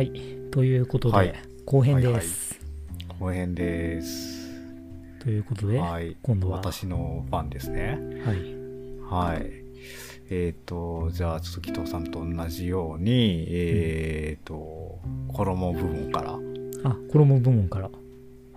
[0.00, 0.12] はい。
[0.50, 1.34] ということで、はい
[1.66, 2.58] 後編です。
[3.18, 4.48] 後編です。
[5.18, 6.16] ということで、はい。
[6.22, 7.98] 今度は私のファンですね。
[8.24, 9.34] はい。
[9.34, 9.52] はい。
[10.30, 15.00] えっ、と、じゃあ、ちょっと紀藤さんと同じように、えっ、と、
[15.34, 16.38] 衣部門から、
[16.84, 17.90] あ、衣部門から。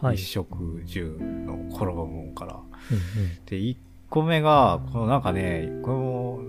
[0.02, 0.16] はい。
[0.16, 2.56] 一食住の衣部門から。
[2.56, 3.76] うんで、1
[4.10, 6.40] 個目が、このなんかね、これも、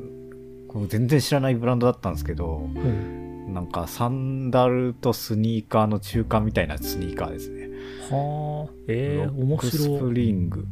[0.69, 3.24] これ全然知らないブランドだったんですけど、うん。
[3.47, 7.69] うんなんかサンダルとスニーカーの中間みたいなスニーカーですね。
[8.11, 10.01] はあ、えー、ロッ面クス白い。
[10.01, 10.67] プリング。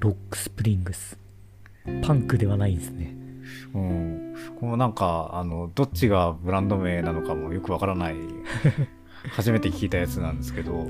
[0.00, 1.18] ロックスプリングス。
[2.02, 3.16] パンクではないんですね。
[3.74, 4.34] うん。
[4.58, 8.16] このなんか、あの、どっちがブランド名なのかもよくわからない、
[9.30, 10.86] 初めて聞いたやつなんですけど、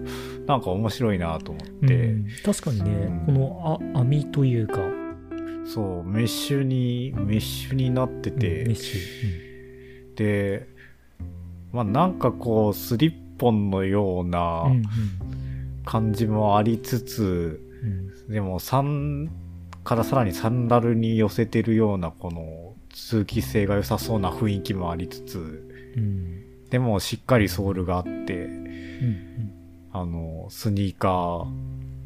[0.46, 4.80] なんか面白いなと思って、うん、確かにね、うんこのあ網というか、
[5.64, 9.45] そう、メッシュに、メッシュになってうんメてッ、シュ。
[10.16, 10.66] で、
[11.72, 14.64] まあなんかこう、スリッポンのような
[15.84, 19.30] 感じもありつつ、うんでも、サン
[19.84, 25.38] からさらにサンダルに寄せてるような、この、通気性が良さそうな雰囲気もありつつ、
[25.96, 29.52] うんでもしっかりソールがあって、うん
[29.92, 31.46] あの、スニーカー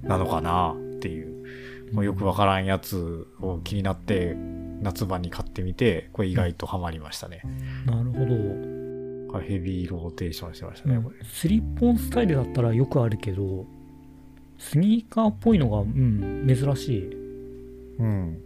[0.02, 4.36] なのかなっていう、もうよくわからんやつを気になって、
[4.80, 7.42] 夏場に買ってみて、これ意外とハマりましたね。
[7.44, 9.40] うんなるほど。
[9.40, 11.16] ヘビーローテーションしてましたね、うんこれ。
[11.24, 13.66] スリッポンスタイルだったらよくあるけど、
[14.58, 17.14] スニーカーっぽいのが、うん、珍しい。
[17.98, 18.42] うん。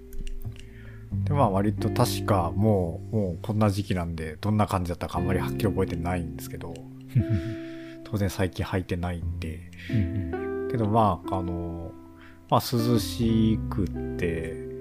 [1.25, 6.75] で、まあ割と確かもう、もうこんな時期なんで、どんな感じだったかあんまりはっきり覚えてないんですけど、
[8.05, 11.93] 当然最近履いてないんで、うんけどまあ、あの、
[12.51, 14.74] まあ涼しくって、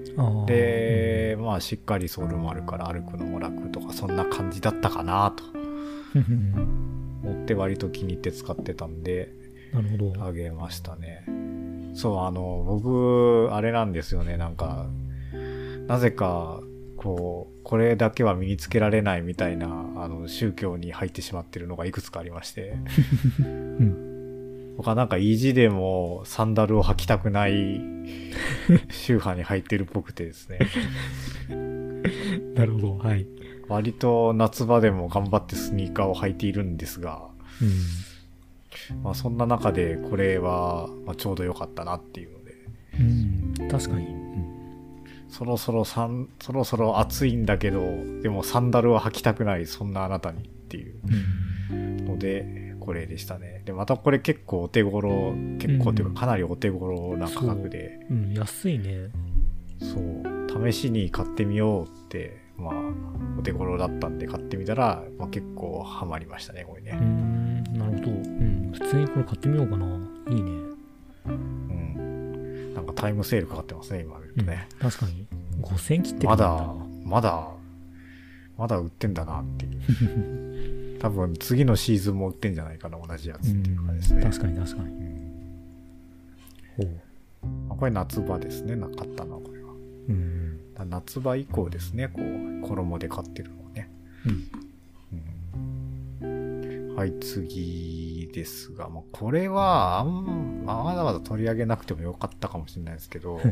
[0.46, 5.44] で、まあしっかりソールもあるから歩くのも楽とか、そんな感じだったかなと。
[6.14, 9.32] うん思って割と気に入って使ってたんで、
[9.72, 10.24] なるほど。
[10.24, 11.24] あげましたね。
[11.94, 14.86] そう、あの、僕、あれなんですよね、なんか、
[15.86, 16.60] なぜか、
[16.96, 22.76] こう、これだけは身につけられないみたいな、あの、宗教に入ってしまってるのがいくつかありまして、
[23.40, 24.03] うん、
[24.84, 27.80] 僕はなんか意地でもサンダルを履きたくない
[28.90, 30.58] 宗派に入ってるっぽくてですね、
[32.54, 32.98] なるほど。
[32.98, 33.26] はい。
[33.66, 37.22] 割と夏場でも頑張ってスニーカーを履いているんですが、
[37.62, 42.54] うんまあそんな中でこれは、まあ、ちょうど良かったなっていうので、
[43.60, 44.06] うん、確かに。
[44.06, 44.24] うん
[45.30, 47.80] そろそろサン、そろそろ暑いんだけど、
[48.22, 50.94] でもサンダルは履きたくない、そんなあなたにっていう
[51.72, 53.62] うんので、これでしたね。
[53.64, 59.08] で、またこれ結構お手頃、結構っていううんかかなりお手頃な価格で、うん、安いね。
[59.80, 62.74] そう、試しに買ってみようって、まあ、
[63.38, 66.92] お手頃だったんで買ってみたら、まあ結構ハマりましたね、これうね。
[66.92, 68.10] ん、なるほど。
[68.10, 69.86] うん、普通にこれ買ってみようかな。
[69.86, 70.50] いいね。
[71.26, 72.74] うん。
[72.74, 74.68] なんかタイムセールかかってますね、今見るうんとね。
[74.78, 75.26] 確かに。
[75.62, 76.74] 5000切ってるまだ、
[77.04, 77.48] まだ、
[78.58, 80.80] まだ売ってんだなっていう。
[81.04, 84.22] 多分次のシーズンも売ってんじゃないかな、同じやつっていう感じですね。
[84.22, 84.88] 確かに確かに。
[84.88, 85.24] うん
[86.78, 87.46] ほう。
[87.68, 89.72] まあこれ夏場ですね、なかったのはこれは。
[90.08, 90.74] うん。
[90.74, 93.90] だ夏場以降ですね、こう、衣で買ってるのはね。
[96.22, 96.26] うん。
[96.26, 103.42] うんはい、次ですが、まあ、これは、あん、まあまだまだ取り上げなくてもよかったかもしれないですけど、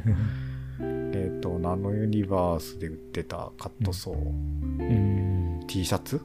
[0.81, 5.67] えっと、ナノユニバースで売ってたカットソー、うん。
[5.67, 6.23] T シャツ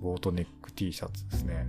[0.00, 1.66] ボートネック T シャツですね。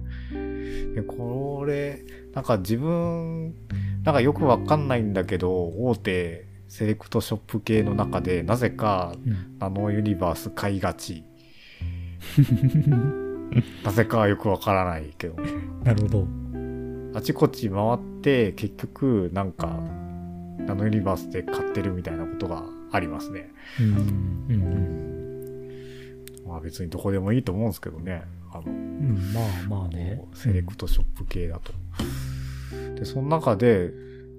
[0.95, 2.03] で、これ、
[2.33, 3.55] なんか自分、
[4.03, 9.57] なんかよくわかんないんだけど、大手セレクトショップ系の中で、なぜかうん。
[9.59, 11.23] ナノユニバース買いがち。
[13.83, 15.35] なぜかはよくわからないけど、
[15.83, 16.27] なるほど。
[17.15, 19.79] あちこち回って、結局、なんか、
[20.59, 23.49] ナノユニバースで買ってるみたいなことがありますね。
[23.79, 23.87] うん。
[23.87, 23.97] う。
[23.97, 25.18] うんん。
[26.49, 28.23] まあ別にどこでもいいと思うんですけどね。
[28.51, 30.23] あの、うん、まあまあね。
[30.33, 31.71] セレクトショップ系だと。
[32.95, 33.91] で、その中で、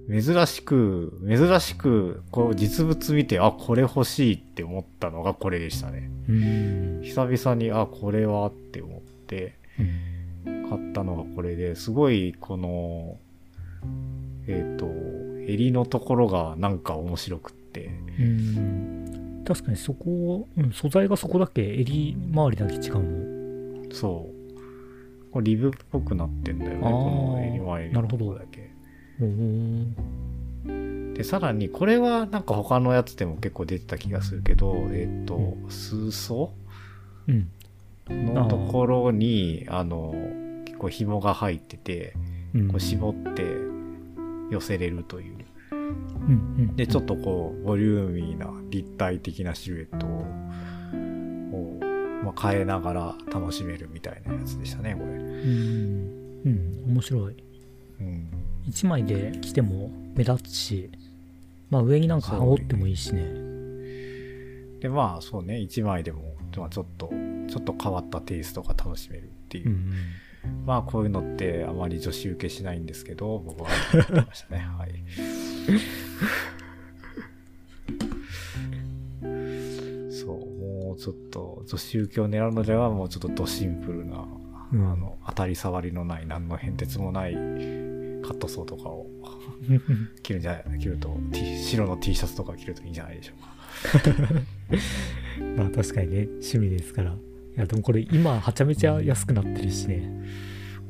[0.09, 6.09] 珍しく、珍しく、こう実物見て、あ、これ欲しいって思ったのがこれでしたね。
[6.27, 7.01] うん。
[7.03, 9.55] 久々に、あ、これはって思って、
[10.45, 10.69] うん。
[10.69, 13.17] 買ったのがこれで、すごい、この、
[14.47, 14.87] えっ、と、
[15.47, 19.00] 襟のところがなんか面白くって、うん。
[19.45, 23.93] 確かにそこ、うん、素材がそこだけ、襟周りだけ違うの。
[23.93, 25.31] そう。
[25.31, 28.71] これリブっぽくなってんだよね、この襟前のなるほどところだけ。
[29.19, 31.13] うん。
[31.13, 36.53] で、さらに、これはなんか他のやつでも結構出てた気がするけど、えっ、と、う数層
[37.27, 37.49] うん。
[38.09, 40.13] のところに、あの、
[40.65, 42.13] 結構紐が入ってて、
[42.53, 43.45] うんこう絞って
[44.49, 45.40] 寄せれるという。
[46.27, 51.79] うんうんで、ちょっとこう、ボリューミーな立体的なシルエットを、
[52.23, 55.05] まあ、変えながら楽しめるみたいなやつでしたね、これ。
[55.05, 57.35] うんうん面白い
[57.99, 58.27] うん。
[58.67, 60.91] 1枚で着ても目立つし
[61.69, 63.23] まあ上になんか羽織ってもいいしね
[64.81, 67.09] で、まあ、そうね、1枚でも、まあ、ちょっと、
[67.47, 69.71] ちょっと変わったテイストが楽しめるっていうう。
[69.73, 69.93] ん
[70.65, 74.67] まあ、こういうのってあまり女子受けしないんですけど、僕はやってましたね。
[74.77, 75.03] はい。
[80.11, 84.25] そう、もうちょっと、女子受けを狙うのでは、もうちょっとドシンプルな、
[84.73, 89.07] うんあの、当たり障りのない、何の変哲もないカットソーとかを
[90.23, 93.51] 着るんじゃない着ると、T、白の T シャツとか着るといいんじゃないでしょうか。
[95.57, 97.30] まあ確かにね趣味ですからい
[97.61, 100.21] やでもこれ今はちゃめちゃ安くなってるしね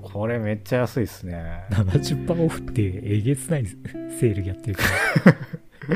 [0.02, 1.64] これめっちゃ安いですね。
[1.70, 4.84] 70%オフってえげつないセールやってるか
[5.26, 5.36] ら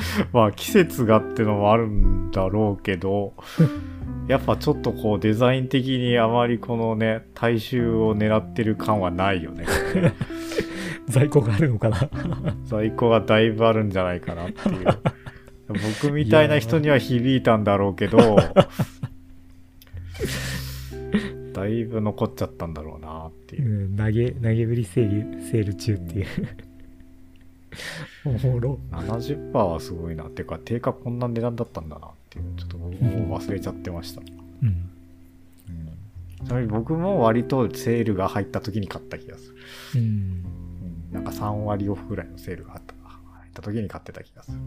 [0.32, 3.34] まあ季節がってのもあるんだろうけど、
[4.28, 9.66] やっぱちょっとこうデザイン的にあまりこのね、大衆を狙ってる感はないよね。
[11.08, 12.10] 在庫があるのかな
[12.64, 14.86] 在庫がだいぶあるんじゃないかなっていう。
[16.02, 18.38] 僕みたいな人には響いたんだろうけど、
[21.66, 23.90] だいぶ残っちゃったんだろうなっていうう。
[23.90, 26.26] ん投げ投げ振りセールセール中っていう
[28.26, 30.26] おもろ70%はすごいな。
[30.26, 32.46] っていうか、定価こんな値段だったんだなっていう。
[32.56, 34.22] ちょっと僕も忘れちゃってました。
[34.22, 34.86] うんうん
[36.46, 39.56] ちなみに僕も割とセールが入った時に買った気がする。
[39.96, 44.58] うんうん、なんか3割オフぐらいのセールがあった入った時に買ってた気がする。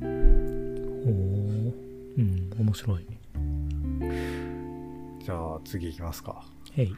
[0.00, 1.12] ほう
[2.18, 3.06] うん面白い
[5.28, 6.32] じゃあ次行きますか。
[6.32, 6.42] は
[6.82, 6.90] い。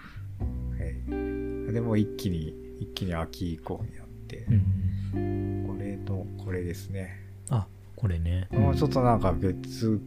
[1.73, 4.47] でも一気に、一気に秋以降になって、
[5.12, 5.67] うん。
[5.67, 7.11] これとこれですね。
[7.50, 7.67] あ
[7.97, 8.47] これね。
[8.53, 10.00] もうちょっとなんか別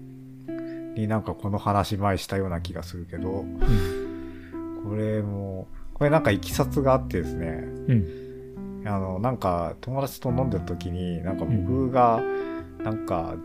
[0.96, 3.60] になんかこの話前したような気がするけど、うん。
[4.90, 7.46] これも、これなんかいきさつがあってですね、
[7.90, 8.84] うん。
[8.86, 12.22] あの、なんか友達と飲んでる時に、なんか僕が、
[12.86, 13.36] なんか、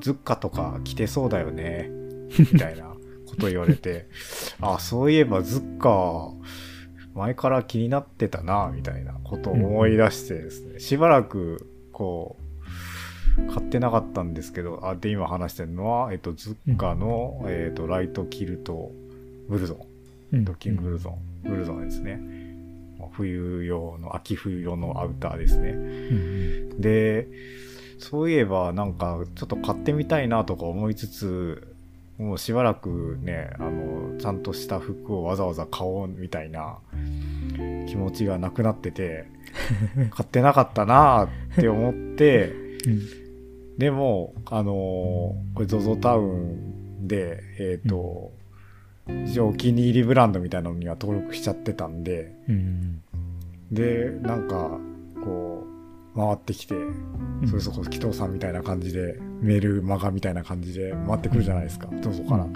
[0.00, 1.90] ズッカとか着てそうだよね、
[2.38, 2.84] みたいな
[3.26, 4.06] こと言われて、
[4.60, 6.30] あ、そういえばズッカ、
[7.14, 12.44] 前から気になってたな、みたいなことを思い出してですね、しばらく、こう、
[13.52, 18.92] 買ってなかったんですけど、あ、で、今話してるのは、えっと、ズッカの、えっと、ライトキルト、
[19.48, 19.78] ブルゾン。
[19.78, 22.20] うんドッキングブルゾン、ブルゾンですね。
[23.12, 25.70] 冬用の、秋冬用のアウターですね。
[25.70, 27.28] うんで、
[27.98, 31.73] そういえばなんかちょっと買ってみたいなとか思いつつ、
[32.18, 36.78] もうしばらくね、あの、ちゃんとした服をわざわざ買おうみたいな
[37.88, 39.26] 気持ちがなくなってて、
[40.10, 42.52] 買ってなかったなって思って、
[42.86, 43.78] うん。
[43.78, 44.74] でも、あのー
[45.54, 48.32] これ ZOZO タウンで、えっ、と、
[49.26, 53.02] 一応お気に入りブランドみたいなのには登録しちゃってたんで、うん。
[53.72, 54.78] で、なんか、
[55.22, 55.73] こう、
[56.14, 56.78] 回ってきて、う
[57.44, 57.48] ん。
[57.48, 62.46] それこそ紀藤さんみたいな感じで、メールマガみたいな感じで回ってくるじゃないですか、どうぞから。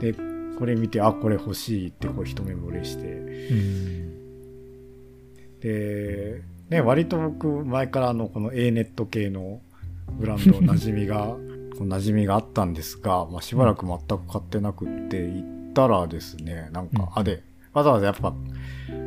[0.00, 0.14] で、
[0.58, 4.10] これ見て、あ、これ欲しいってこう一目惚れして、うん。
[5.60, 9.60] で、ね、割と僕、前からあの、この A ネット系の
[10.18, 11.36] ブランド馴染みが、
[11.80, 17.20] 馴染みがあったんですが、まあ、しばらく全く買ってなくって、行ったらですね、なんか、うん。
[17.20, 17.42] あ、で、
[17.72, 18.34] わざわざやっぱ、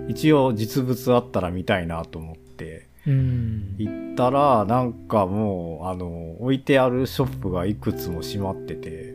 [0.08, 9.13] 一応実物あったら見たいなと思って、うん行ったら、なんかもう、あの、置いてあるショップがいくつも閉まってて、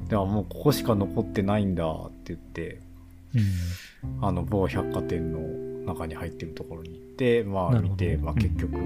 [0.08, 2.80] でももうここしか残ってないんだって言って、
[4.20, 5.40] あの某百貨店の
[5.86, 8.38] 中に入ってるところに行って、まあ見て、まあうん。
[8.38, 8.78] 結局、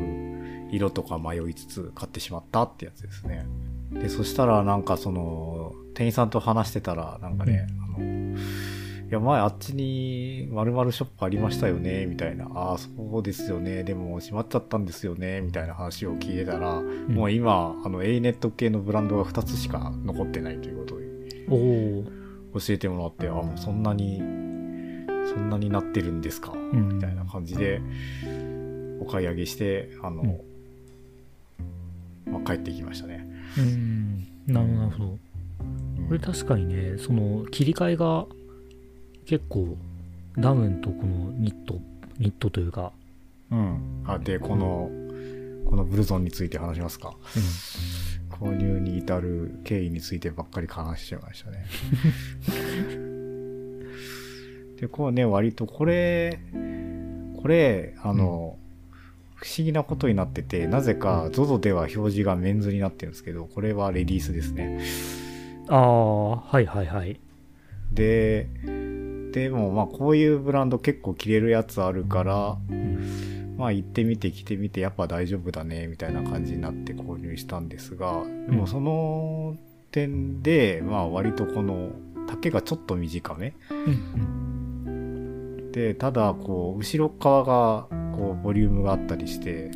[0.71, 3.47] 色とか迷いつつ買ってしまったってやつですね。
[3.93, 7.67] で、そしたらなんかその、店員さんと話してたら、なんかね、
[7.97, 8.39] あの、
[9.11, 12.45] いや前あっちに〇〇ショップありましたよね、みたいな。
[12.55, 12.89] ああ、そ
[13.19, 13.83] うですよね。
[13.83, 21.11] でも閉まっちゃったんですよね、みたいな話を聞いてたら、もう今、あの A ネット系のブランドが2つしか残ってないということで。
[22.55, 26.95] 教えてもらって、あ、もうそんなに、そんなになってるんですか、ん。
[26.95, 27.81] みたいな感じで、
[29.01, 30.41] お買い上げして、あの、
[32.27, 33.27] まあ、帰ってきましたね。
[33.59, 34.29] うん。
[34.47, 35.31] なるほど。
[36.11, 38.27] これ確かにねその切り替えが
[39.27, 39.77] 結構
[40.39, 41.81] ダウンとこのニット
[42.19, 42.93] ニットというか、
[43.51, 44.05] うん。
[44.07, 44.91] あ、で、この、
[45.69, 47.17] このブルゾンについて話しますか。
[48.31, 51.67] 購入に至る経緯についてばっかり話しちゃいましたね。
[54.81, 56.39] で、こうね、割とこれ、
[57.37, 58.57] これ、あの、
[59.35, 64.81] 不思議なことになってて、なぜか ZOZO では表示がメンズになってるんですけど、これはレディースですね。
[65.69, 67.19] ああ、はいはいはい。
[67.93, 68.49] で、
[69.33, 73.57] でもまあこういうブランド結構着れるやつあるから、うん。
[73.61, 79.55] まあ行ってみて着てみてやっぱ大丈夫だねみたいな感じになって購入したんですが、でもその
[79.91, 81.91] 点でまあ割とこの
[82.27, 89.71] 丈がちょっと短めうんでただこう後ろ側がこうボリュームがあったりして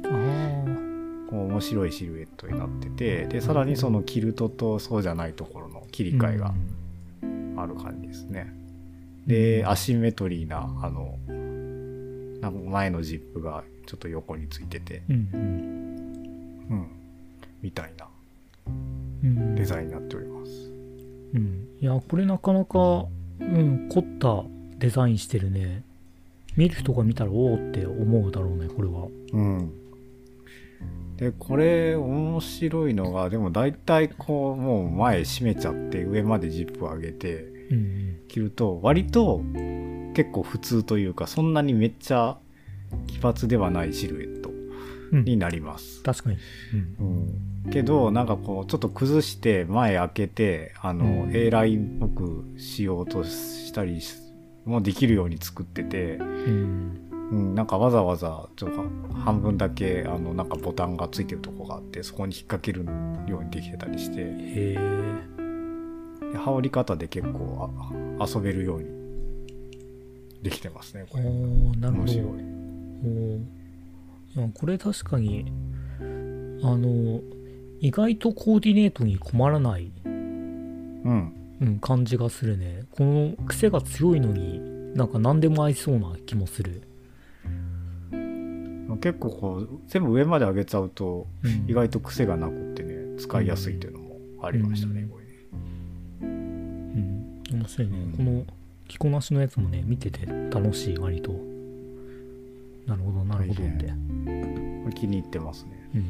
[1.31, 6.23] 面白いシルエットになっててでさらにそのキルトとそうじゃないところの切りあ。
[6.23, 6.55] 替えが
[7.57, 8.64] ある感じですね。
[9.27, 11.19] でアシンメトリーなあの
[12.71, 15.17] 前のジップがちょっと横についてて、うん
[16.71, 16.89] うん、
[17.63, 18.07] みたいな
[18.67, 19.05] うん。
[19.25, 19.55] うん。
[19.55, 20.51] デザインになっております。
[21.35, 21.69] うん。
[21.81, 23.07] いや、これなかなか、
[23.41, 24.45] うん、凝った
[24.79, 25.83] デザインしてるね。
[26.57, 29.09] 見る人が見たらおおって思うだろうね、これは。
[29.33, 29.73] うん。
[31.17, 39.43] で、これ面白いのが、でも大体こう、もう前閉めちゃって上までジップを上げてうん着ると、割と
[40.15, 42.39] 結構普通というか、そんなにめっちゃ
[43.07, 45.19] 奇抜ではないシルエットうん。
[45.19, 45.25] うん。
[45.25, 46.03] になります。
[46.03, 46.37] 確かに。
[46.99, 47.35] うん。
[47.65, 47.71] うん。
[47.71, 54.01] けど、なんかこう、ちょっと崩して前開けて、あの、うん A ラインっぽくしようとしたり
[54.65, 57.01] もできるように作ってて、うん。
[57.31, 62.85] うん、なんかわざわざちょっと半分だけあのなんかボタンがついてるとこがあってそこに引っ掛ける
[63.27, 64.75] ようにできてたりしてへえ。
[66.33, 68.89] で羽織り方で結構あ遊べるように
[70.43, 72.03] できてますねこおれーなるほど。
[72.03, 72.27] 面白い。
[74.37, 75.47] おこれ確かに、
[76.01, 77.21] あの、
[77.81, 81.33] 意外とコーディネートに困らない、うん。
[81.61, 82.85] うん、感じがするね。
[82.91, 84.61] この癖が強いのに、
[84.95, 86.83] なんか何でも合いそうな気もする。
[89.01, 95.09] 結構こう全部上まで上げちゃうとうん、意外と癖がなくってね使いやすいっていうのもありましたね、うん。
[95.09, 95.24] これ
[97.55, 97.99] 面白いね。
[97.99, 98.45] うんこの
[98.87, 101.33] 着こなしのやつもね、見てて楽しい、割と。
[102.87, 103.87] なるほど、なるほどって。
[103.87, 106.03] これ気に入ってますねうん。
[106.03, 106.09] 気に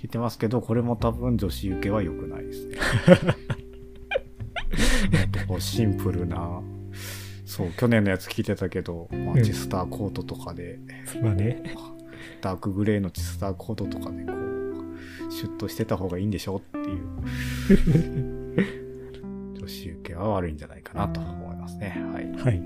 [0.00, 2.76] 入ってますけどこれも多分女子受けは良くないですね
[5.12, 6.60] もっとこうシンプルな
[7.46, 11.74] そう去年のやつ聞いてたけど、まあ、うんチスターコートとかで、そうだね。
[12.40, 16.94] ダークグレーのチスターコートとかでこうシュッとしてた方がいいんでしょってい
[18.54, 18.89] う
[19.60, 22.62] 女子受けは悪いんじゃないかなと思いますねはいはい。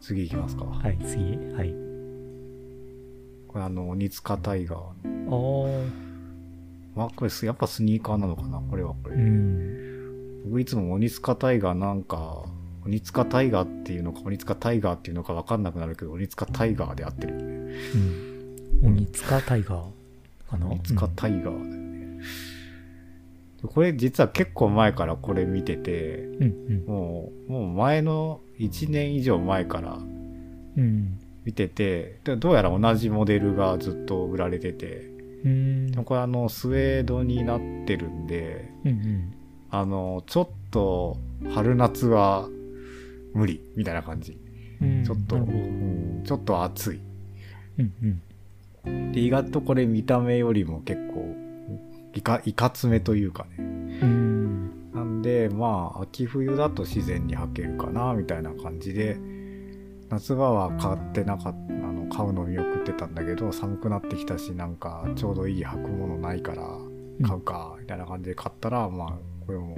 [0.00, 1.22] 次いきますか、はい、次。
[1.54, 1.74] はい。
[3.48, 5.90] これあの鬼塚タイガーあー。
[6.94, 8.60] まあこれすやっぱスニーカーなのかな？
[8.70, 10.44] これはこれ、うん。
[10.44, 12.44] 僕いつも鬼塚タイガーなんか
[12.84, 17.44] 鬼塚タイガーっていうのか鬼塚タイガーっていうのか分かんなくなるけど鬼塚タイガーで合ってるよね
[18.82, 18.94] うん。
[18.94, 20.66] 鬼塚タイガーかな？
[20.66, 22.20] 鬼塚タイガーだよね、
[23.68, 30.12] これ実は結構前からこれ見ててうんもうもう前の1年以上前からうん。
[30.76, 31.18] うん。
[31.44, 35.10] 見ててでどうやら同じモデルがずっと売られてて
[35.44, 36.04] うん。
[36.04, 39.34] これあのスウェードになってるんでうんうん。
[39.70, 41.16] あのちょっと
[41.50, 42.48] 春夏は
[43.34, 44.38] 無理みたいな感じ
[44.80, 47.00] うんちょっと、うんちょっと暑い。
[47.78, 48.20] うん
[48.84, 49.12] うん。
[49.12, 51.34] で、意外とこれ見た目よりも結構、
[52.14, 53.56] いか、いかつめというかね。
[53.58, 54.92] うん。
[54.92, 59.18] なんで、まあ、秋冬だと自然に履けるかな、みたいな感じで、
[60.10, 66.66] 夏場は買ってなかった、あの、買うの見送ってたんだけど、寒くなってきたし、なんか、ちょうどいい履くものないから、
[67.26, 69.12] 買うか、みたいな感じで買ったら、まあ、
[69.46, 69.76] これも、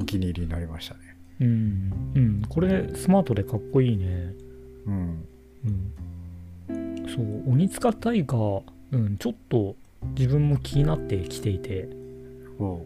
[0.00, 1.00] お気に入りになりましたね。
[1.40, 1.92] うん。
[2.14, 2.42] うん。
[2.48, 4.34] これ、スマートでかっこいいね。
[4.86, 5.24] うん。
[6.68, 7.08] うん。
[7.08, 9.76] そう、鬼塚タイガー、うん、ちょっと
[10.16, 11.88] 自分も気になってきていて、
[12.58, 12.82] おう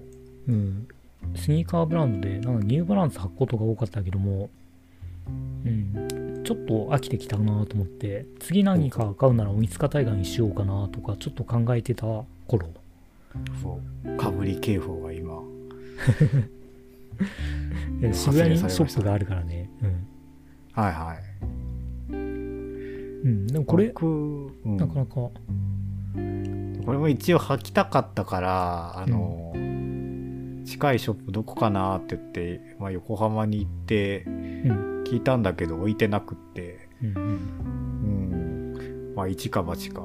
[0.48, 0.88] うん。
[1.37, 4.48] スニーカーブランドで、なんかニューバランス履くことが多かったけども、
[5.64, 6.42] うん。
[6.44, 12.06] ちょっと飽きてきたなと思って、次何か買うなら鬼塚タイガーにしようかなとか、ちょっと考えてた
[12.46, 12.70] 頃。
[13.62, 14.16] そう。
[14.16, 15.42] かぶり警報が今、
[18.02, 19.68] え渋谷にショップがあるからね。
[19.82, 20.06] うん。
[20.72, 21.18] はいはい。
[22.12, 23.46] うん。
[23.48, 25.30] でもこれ、僕うんなかなか、
[26.84, 29.52] これも一応履きたかったから、あの、
[30.64, 34.98] 近いショップどこかなって言って、まあ、横浜に行ってうん。
[35.08, 37.25] 聞いたんだけど置いてなくって、うんうん。
[39.08, 40.04] うん、まあ一か八かう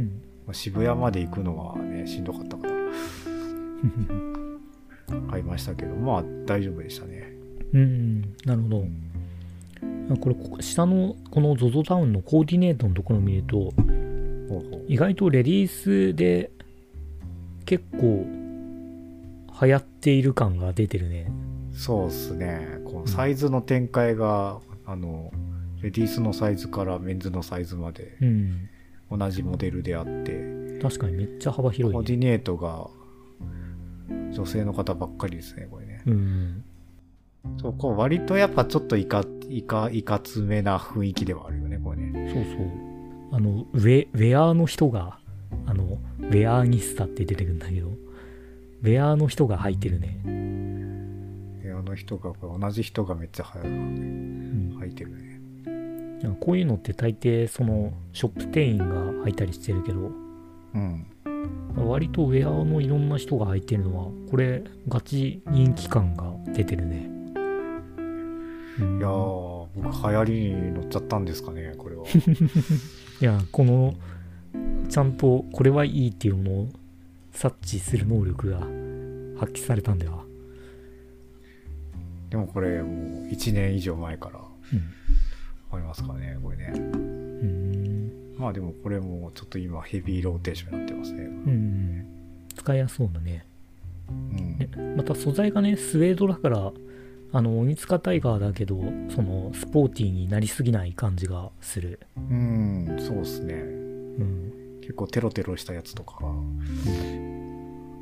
[0.00, 0.22] ん。
[0.46, 2.72] まあ渋谷まで行くのはね、しんどかったから
[5.30, 7.32] 買いましたけど、まあ大丈夫でしたね。
[7.72, 8.78] うん、なるほど。
[8.80, 9.02] うん
[10.20, 13.72] これ、下のこの ZOZO タウンのコーディネートのところを見ると、
[14.48, 16.50] ほうほう意外とレディースで
[17.64, 18.26] 結構
[19.60, 21.30] 流行っている感が出てるね。
[21.72, 22.78] そうっすね。
[22.84, 25.30] このサイズの展開が、あの、
[25.82, 28.68] レディースのサイズからメンズのサイズまでうん。
[29.10, 32.04] 同じモデルであって、確かにめっちゃ幅コ広い、ね。
[32.04, 32.88] ーディネートが
[34.32, 36.02] 女性の方ばっかりですね、これね。
[36.06, 36.64] うん。
[37.60, 42.32] そう、こう割とやっぱちょっといか、いか、いかつめな雰囲気ではあるよね、これね。
[42.32, 42.85] そうそう。
[43.32, 45.18] あの、ウェ、ウェアの人が、
[45.66, 50.20] あの、ウェアニスタって出てくるんだけど、ウェアの人が履いてるね。
[51.62, 53.72] 部屋の人が、同じ人がめっちゃ流行る。
[53.72, 54.78] うん。
[54.80, 55.40] 履いてるね。
[56.40, 58.84] こういうのって大抵、その、ショップ店員が
[59.24, 60.10] 履いたりしてるけど、
[60.74, 61.06] うん。
[61.76, 67.10] 割とウェアのいろんな人が履いてるのは、これ、ガチ人気感が出てるね。
[68.78, 72.04] うんいやー、僕流行りに乗っちゃったんですかね、これは。
[73.20, 73.94] いや、この、
[74.88, 76.68] ちゃんとこれはいいっていうのを
[77.32, 78.58] 察知する能力が
[79.38, 80.24] 発揮されたんでは。
[82.30, 85.76] でもこれもう1年以上前からうん。
[85.76, 86.72] ありますからね、これね。
[86.74, 88.36] うん。
[88.38, 91.24] まあでもこれもちょっと今ヘビーローテーションになってますね。
[91.24, 92.06] うん。
[92.54, 93.46] 使いやすそうだね。
[94.08, 94.58] うん。
[94.58, 96.72] でまた素材がね、スウェードだから、
[97.32, 98.76] あの、鬼塚タイガーだけど、
[99.10, 102.00] その、スポーティーになりすぎない感じがする。
[102.16, 103.54] うん、そうですね。
[103.54, 103.58] う
[104.24, 104.52] ん。
[104.80, 106.28] 結構テロテロしたやつとかが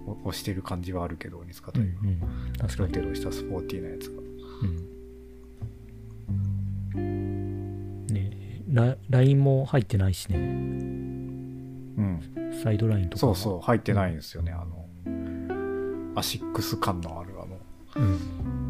[0.07, 2.27] お押してる感じはあるけど、鬼塚とうん、ういうか。
[2.27, 2.53] ん。
[2.59, 2.83] 確テ。
[2.83, 4.21] ロテロしたスポーティーなやつが。
[6.95, 8.07] うん。
[8.07, 10.37] ねララインも入ってないしね。
[10.37, 12.21] うん。
[12.63, 13.21] サイドラインとか。
[13.21, 14.53] そうそう、入ってないんですよね。
[14.53, 14.87] あの、
[16.17, 17.57] アシックス感のあるあの、
[17.97, 18.01] う。
[18.01, 18.64] うん。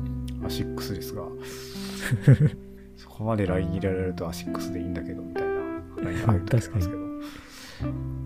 [0.45, 1.23] アシックスですが、
[2.97, 5.51] そこまでライン入れられるとアシックスでいいんだけど、みたいな
[6.03, 7.05] ラインが入ると思いますけど。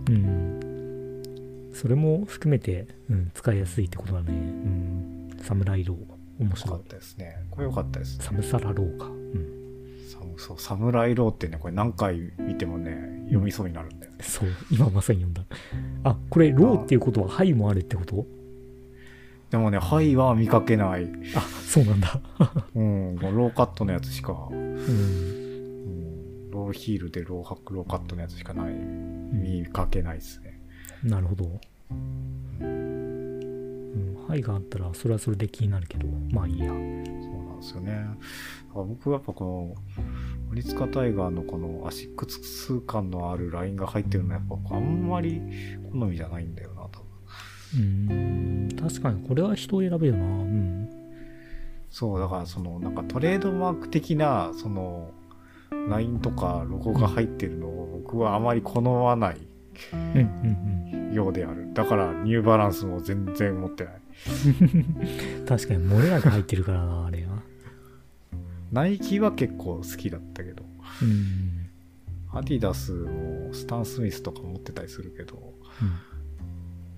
[0.09, 1.71] うん。
[1.73, 4.27] それも含めて、うん、使いやすいってことだね。
[4.31, 5.31] うん。
[5.43, 6.19] サムライロー。
[6.41, 6.87] 面よ白いかっ。
[6.89, 7.37] たですね。
[7.51, 8.25] これよかったですね。
[8.25, 9.07] サムライローか。
[9.07, 9.47] うん。
[10.09, 14.19] サムそう、サムライローってね、これ何回見てもね、読みそうになるんだよね。
[14.23, 15.45] そう、今まさに読んだ。
[16.05, 18.27] あ、これ、ローっていうことは、ハイもあるってこと？
[19.51, 21.09] でもね、ハイは見かけない。
[21.35, 22.21] あ、そうなんだ。
[22.75, 24.77] うん、ローカットのやつしか、うん。
[24.77, 28.75] うん、ローヒールでローハック、ローカットのやつしかない。
[28.75, 30.61] 見かけないですね。
[31.03, 31.61] なるほど。
[31.91, 31.95] う
[32.65, 36.67] ん、ハイがあったら、それはそれで気になるけど、まあいいや。
[36.67, 37.93] そうなんですよね。
[37.93, 38.09] だか
[38.81, 39.75] ら僕はやっぱこの、
[40.51, 45.41] 鬼塚タイガーのこのアシックス感のあるラインが入ってるのはやっぱあんまり
[45.91, 47.08] 好みじゃないんだよな、多分。
[47.77, 50.25] うん、確かにこれは人を選ぶな。
[50.25, 50.89] うん。
[51.91, 55.11] そう、だからその、なんかトレードマーク的な、その、
[55.89, 59.37] ラインとかロゴが入ってるのを僕はあまり好まない
[59.93, 61.73] うん、うん、ようである。
[61.73, 63.95] だからニューバランスも全然持ってない。
[65.41, 65.47] うん。
[65.47, 67.43] 確かに漏れなく入ってるからな、あれは。
[68.73, 70.65] ナイキは結構好きだったけど、
[71.03, 71.69] うん。
[72.33, 75.55] アディダスもスタン・スミスとか持ってたりするけど、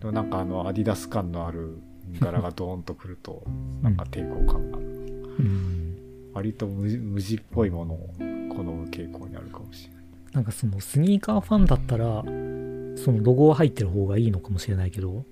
[0.01, 1.79] でもなんかあのアディダス感のある
[2.19, 3.45] 柄がドーンとくると、
[3.83, 4.87] なんか抵抗感がある。
[4.87, 5.97] うん。
[6.33, 10.05] 割と無無地っぽいものを好む傾向にあるかもしれない。
[10.33, 12.23] なんかそのスニーカーファンだったら、
[12.97, 15.25] そのロゴは入ってる方がいいのかもしれないけど、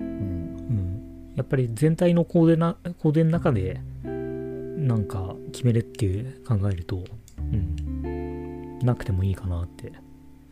[0.00, 0.06] うん。
[0.06, 1.32] うん。
[1.36, 7.04] やっぱり全体のコーデな、コーデの中で、なんか決めるっていう考えると、
[7.38, 8.78] うん。
[8.80, 9.92] なくてもいいかなって。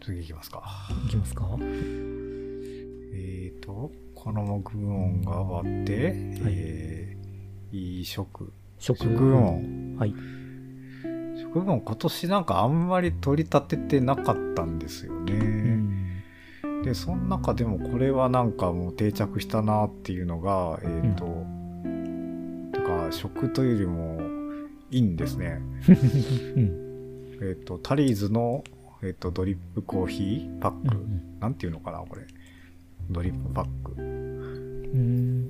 [0.01, 0.63] 次行きますか。
[1.07, 2.38] いきますかえー
[3.61, 6.13] と、この木音が終わって、
[6.47, 8.53] えー、いい食。
[8.79, 9.97] 食食音。
[9.99, 10.15] はい。
[11.41, 15.33] 食音今年なんかあんまり取り立ててなかったんですようね。
[15.35, 16.23] ん。
[16.83, 21.27] で、その中でもこれはなんかもう定着したなっていうのが、えーと、
[22.79, 24.21] てか食というよりも、
[24.91, 25.61] いいんですね。
[26.57, 27.39] うん。
[27.43, 28.65] えっ、と、タリーズの、
[29.03, 30.97] えっ、と、ドリップコーヒーパック。
[30.97, 32.23] うんなんていうのかな、これ。
[33.11, 33.93] ドリップパック。
[33.93, 35.49] うん。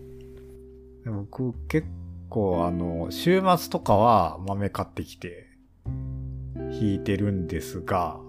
[1.05, 1.87] で僕結
[2.29, 5.49] 構あの、週末とかは豆買ってきて、
[6.71, 8.21] 引いてるんですが、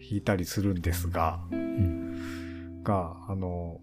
[0.00, 2.82] 引いたりするんですが、うん。
[2.82, 3.80] が、あの、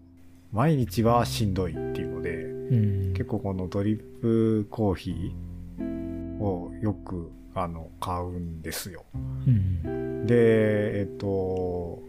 [0.52, 3.12] 毎日はしんどいっていうので、うん。
[3.14, 9.04] 結構このドリップコーヒーをよく、あの、買うんですよ。
[9.14, 10.26] うん。
[10.26, 12.02] で、えっと、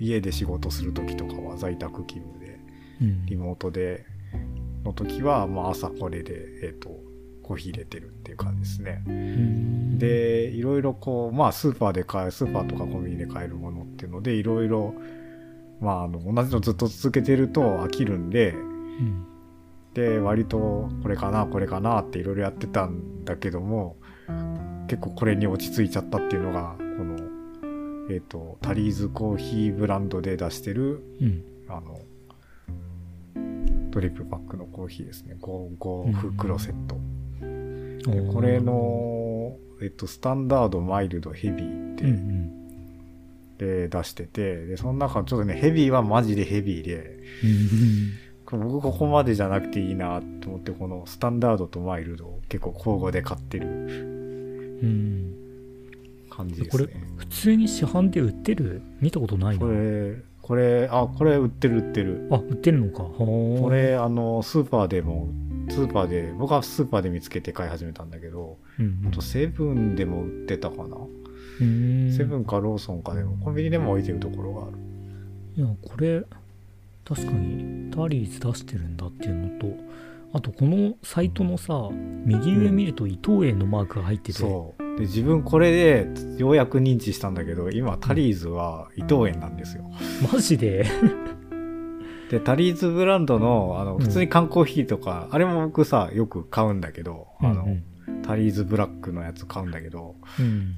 [0.00, 2.58] 家で仕事する時とかは在宅勤務で
[3.00, 3.26] うん。
[3.26, 4.04] リモートで
[4.84, 6.88] の時は、まあ、朝これで、えっと
[7.42, 9.02] コーヒー入れてるっていう感じですね。
[9.06, 9.98] うん。
[9.98, 14.94] でいろいろこうまあスーパーで買えスーパーとかコンビニで買えるものっていうのでいろいろ
[15.80, 19.26] まああの同じのずっと続けてると飽きるんでうん。
[19.94, 23.96] で割とこれかなこれかなっていろいろやってたんだけども
[24.86, 26.76] 結構これに落ち着いちゃったっていうのが
[28.10, 31.44] えっ、とタリーズコーヒーブランドで出してるうん。
[31.68, 32.00] あの
[33.90, 35.36] ドリップパックのコーヒーですね。
[35.40, 36.96] ゴーゴーフクロセット、
[38.10, 42.60] でこれの、えっと、スタンダードマイルドヘビーって、うんうん。
[43.58, 47.18] で出しててでその中ちょっとねヘビーはマジでヘビーで
[48.52, 53.66] うん僕ここまでじゃなくていいなと思ってこのスタンダードとマイルドを結構交互で買ってる。
[54.82, 55.39] うん
[56.30, 58.80] 感じでこれすね普通に市販で売ってる？
[59.00, 59.60] 見たことないな。
[59.60, 62.28] これこれあこれ売ってる売ってる。
[62.30, 63.02] あ売ってるのか。
[63.02, 65.28] はこれあのスーパーでも
[65.68, 70.96] スーパーで僕はスーパーで見つけて買い始めたんだけどうんあとセブンでも売ってたかな、
[71.60, 72.12] うんうん。
[72.12, 74.76] セブンかローソンかでもコンビニでも置いてるところがある。
[75.56, 76.22] いやこれ
[77.04, 79.66] 確かにタリーズ出してるんだっていうのと
[80.32, 81.88] あとこのサイトのさ
[82.24, 84.82] 右上見ると伊藤園のマークが入ってて、そう。
[84.96, 89.90] で自分これでようやく認知したんだけど今タリーズは伊藤園なんですよ。
[90.32, 90.86] マジで？
[92.30, 94.00] でタリーズブランドのあのうん。
[94.00, 97.84] 普通に缶コーヒーとか、あれも僕さよく買うんだけど、あのうん。
[98.22, 100.76] タリーズブラックのやつ買うんだけどうん、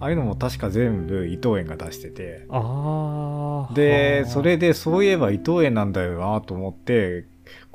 [0.00, 2.46] ああいうのも確か全部伊藤園が出してて。
[2.48, 7.26] ああでそれでそういえば伊藤園なんだよなと思って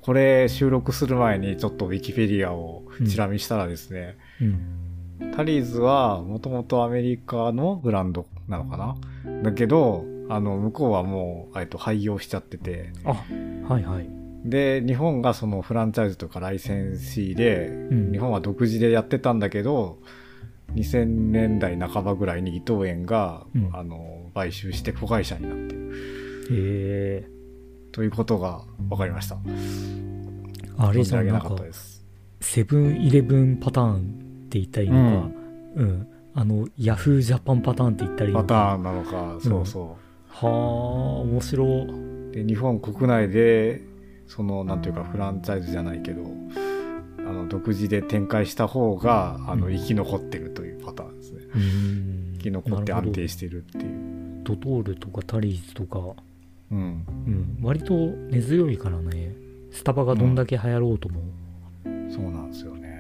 [0.06, 5.32] これ収録する前にちょっとウィキペディアをチラ見したらですね、うん。
[5.36, 8.96] タリーズはもともとアメリカのブランドなのかな？
[9.42, 12.94] だけどあの向こうはもうえっと廃業しちゃってて。
[13.04, 13.14] あ
[13.68, 14.08] はいはい、
[14.44, 19.98] で日本がそのフランチャイズとかライセンシーでうん、日本は独自でやってたんだけど
[20.76, 23.70] 2000年代半ばぐらいに伊藤園が、うん。
[23.74, 25.92] あの買収して子会社になってる。
[26.52, 27.35] へえ
[27.96, 29.38] ということが分かりました。
[30.78, 32.06] あれ存じゃんなんかかったです。
[32.42, 34.00] セブンイレブンパターンっ
[34.50, 35.28] て言ったらいいのか
[35.78, 39.04] うん、あのヤフージャパンパターンって言ったらいいパタのかーンなの
[39.38, 40.50] かそうそはあ
[41.22, 41.64] 面白。
[41.64, 43.82] うで日本国内で
[44.28, 46.24] そのなんていうかフランチャイズじゃないけど
[47.20, 49.74] あの独自で展開した方があのうん。
[49.74, 51.46] 生き残ってるというパターンですね。
[51.56, 52.34] うん。
[52.40, 54.44] 生き残って安定してるっていう。
[54.44, 56.22] ドトールとかタリーズとか、
[56.76, 57.06] うん。
[57.28, 59.34] うん、割と根強いからね。
[59.72, 61.22] スタバがどんだけ流行ろうとも、
[62.10, 62.96] そうなんですよね。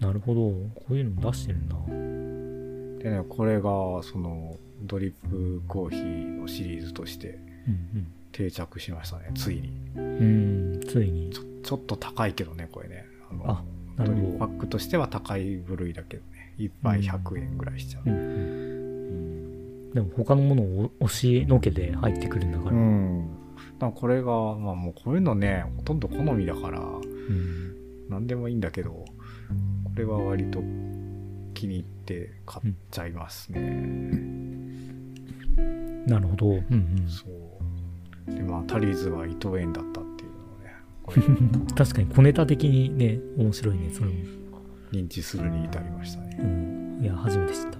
[0.00, 0.40] なるほど。
[0.74, 1.76] こういうの出してるんだ。
[3.04, 3.70] でねこれが
[4.02, 6.00] そのドリップコーヒー
[6.40, 9.72] のシリーズとしてうん定着しましたねついに。
[9.96, 11.30] うんうんついに。
[11.62, 13.04] ちょっと高いけどねこれね。
[13.30, 13.64] あのあ
[13.96, 14.22] なるほど。
[14.22, 16.54] ドリップパックとしては高い部類だけどね。
[16.58, 18.02] 1杯100円ぐらいしちゃう。
[18.06, 18.83] うんうん
[19.94, 23.28] でも他のものを押しのけて入ってくるんだかうら、ん。
[23.78, 27.74] だからこれがまあもうこういうのねほとんど好みだからうん。
[28.08, 29.06] 何でもいいんだけどこ
[29.94, 30.60] れは割と
[31.54, 33.60] 気に入って買っちゃいますね、
[36.06, 37.24] なるほど、うんうん、そ
[38.28, 38.34] う。
[38.34, 44.14] でまあタリーズは伊藤園だったっていうのをね 確かに小ネタ的にね面白いねそれも、
[44.92, 46.38] 認知するに至りましたね。
[46.40, 47.78] うん、いや初めて知った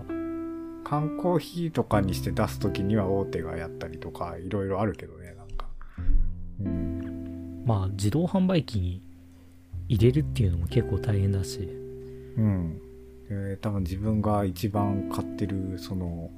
[0.95, 5.67] 缶コーヒーとかにして出す時には大手がやったりとかいろいろあるけどねなんか。
[6.61, 7.65] うん。
[7.67, 9.03] まあ自動販売機に
[9.89, 11.61] 入れるっていうのも結構大変だし。
[12.37, 12.81] うん。
[13.29, 16.31] で多分自分が一番買ってるその、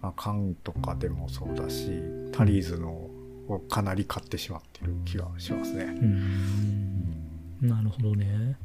[0.00, 1.90] まあ、缶とかでもそうだし
[2.32, 3.10] タリーズの
[3.48, 7.68] をかなり買ってしまってる気がしますね、うん。
[7.68, 8.56] なるほどね。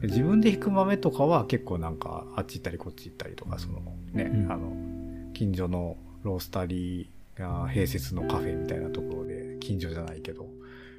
[0.00, 3.80] で自分で引く豆とかは結構なんかあっち行ったりこっち行ったりとかその
[4.16, 4.52] ね、うん。
[4.52, 4.72] あの
[5.32, 10.46] 近所のロースタリーが併設のカフェみたいなところで近所じゃないけど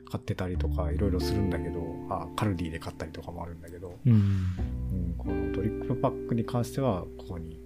[0.10, 4.14] 買ってたりとかいろいろするんだけどあカルディで買ったりとかもあるんだけど、うん。
[4.14, 7.60] うん、このドリップパックに関してはここに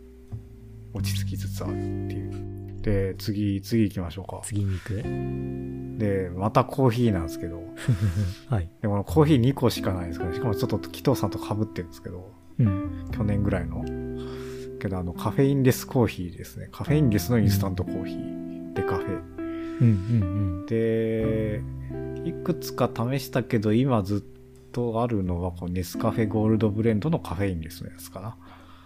[0.94, 1.76] 落ち着きつつあるっ
[2.08, 2.82] ていう。
[2.82, 4.42] で次次行きましょうか。
[4.44, 6.00] 次に行く？
[6.00, 7.62] でまたコーヒーなんですけど。
[8.50, 8.70] はい。
[8.82, 13.08] でこのコーヒー2個しかないんですけどしかもちょっと紀藤さんと被ってるんですけどうん。
[13.12, 13.84] 去年ぐらいの
[14.82, 16.70] けどあのカフェインレスコーヒーですね。
[16.72, 18.74] カフェインレスのインスタントコーヒー。
[18.74, 19.08] でカフェ。
[19.08, 19.88] うんう
[20.64, 20.66] ん。
[20.66, 21.62] で
[22.26, 28.38] いくつか試したけど今ずっとあるのはこうネスカフェゴールドブレンドのカフェインレスのやつかな。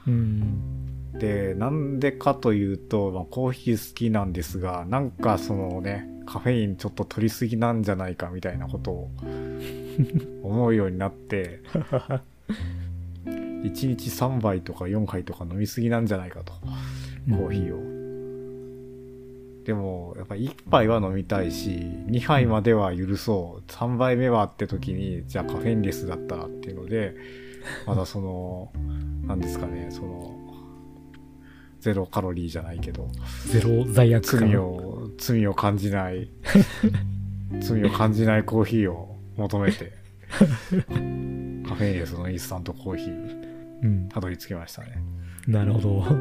[0.07, 0.15] うんう
[1.15, 1.19] ん。
[1.19, 9.11] で、なんでかというと、まあ、コーヒー好きなんですが、なんかそのね、カフェインちょっと取りすぎなんじゃないかみたいなことを
[10.43, 11.61] 思うようになって、
[13.65, 16.53] 1日3杯とか4杯とか飲みすぎなんじゃないかと、
[17.29, 17.95] コーヒーを。
[19.65, 21.69] でも、やっぱ1杯は飲みたいし、
[22.07, 23.71] 2杯までは許そう。
[23.71, 27.15] 3杯目はって時に、じゃあカフェインレスだったらっていうので、
[27.87, 28.71] まだその、
[29.25, 30.39] なんですかね、その、
[31.79, 33.09] ゼロカロリーじゃないけど、
[33.47, 36.29] ゼロ罪悪感罪を、罪を感じない、
[37.59, 39.93] 罪を感じないコーヒーを求めて、
[40.29, 43.44] カフェインレスのインスタントコーヒー、うん
[44.09, 45.01] たどり着きましたね。
[45.47, 45.99] なるほど。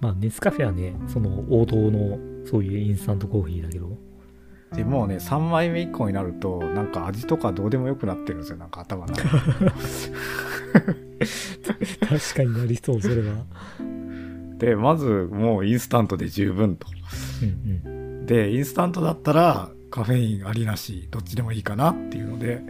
[0.00, 3.96] まあネスカフェはねその王道のそういうインスタントコーヒーだけど。
[4.74, 9.28] でもうね、3枚目以降になると、なんか味とかどうでもよくなってるんですよ、なんか頭の中。
[9.28, 9.44] 確
[12.34, 13.44] かになりそうそれは。
[14.58, 16.88] で、まずもうインスタントで十分と。
[17.86, 22.66] うんで、インスタントだったらカフェインありなし、どっちでもいいかなっていうので、うん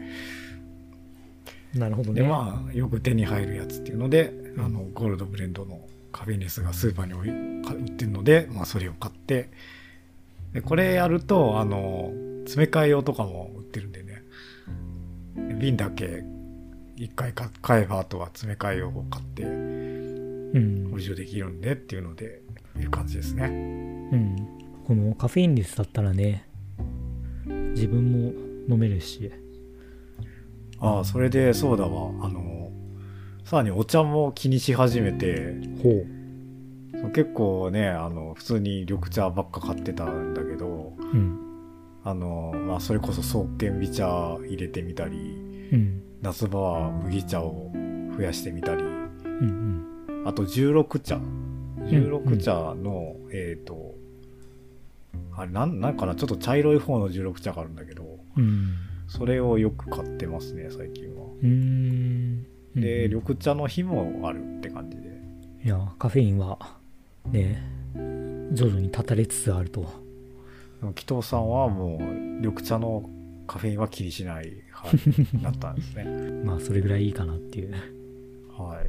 [1.74, 2.20] なるほどね。
[2.22, 5.80] で、まあ、よく手に入るやつっていうので、あの、ゴールドブレンドの
[6.12, 9.50] カフェインレスがスーパーに売ってるので、まあ、それを買って、
[10.52, 12.12] で、これやると、あの、
[12.44, 14.22] 詰め替え用とかも売ってるんでね、
[15.58, 16.24] 瓶だけ
[16.96, 19.46] 一回か買えば、あとは詰め替え用を買って、う
[20.58, 20.88] ん。
[20.92, 22.42] 補充できるんでっていうので、
[22.78, 23.46] いう感じですね。
[23.46, 24.54] うん。
[24.86, 26.46] このカフェインレスだったらね
[27.46, 28.18] 自分も
[28.68, 29.32] 飲めるし
[30.84, 32.10] ああ、それで、そうだわ。
[32.22, 32.70] あの、
[33.44, 36.04] さらにお茶も気にし始めて、ほ
[37.08, 37.10] う。
[37.12, 41.38] 結構ね、あの、普通に緑茶ばっか買ってたんだけど、うん。
[42.04, 44.06] あの、まあ、それこそ創建美茶
[44.42, 45.16] 入れてみたり、
[45.72, 46.02] うん。
[46.20, 47.70] 夏場は麦茶を
[48.16, 49.86] 増やしてみたり、うん
[50.26, 51.16] あと16茶。
[51.16, 51.22] ん。
[51.78, 53.94] 16茶の、えっ、と、
[55.36, 58.04] あれ、なん、なんかな、ちょっと茶色い方の16茶があるんだけど、
[58.36, 58.74] うんうん
[59.16, 61.22] それをよく買ってますね、最近は。
[61.40, 62.42] うーん
[62.74, 65.04] で、うん緑茶の日もあるって感じで。
[65.64, 66.58] いやカフェインは
[67.30, 67.62] ね
[68.52, 69.86] 徐々に断たれつつあると
[70.94, 73.08] 紀藤さんはもう緑茶の
[73.46, 74.52] カフェインは気にしない
[74.84, 76.04] 派になったんですね。
[76.44, 77.70] まあそれぐらいいいかなっていう
[78.58, 78.82] は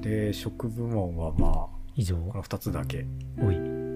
[0.00, 0.02] い。
[0.02, 3.04] で、食部門はまあ、以上この2つだけ。
[3.42, 3.87] おい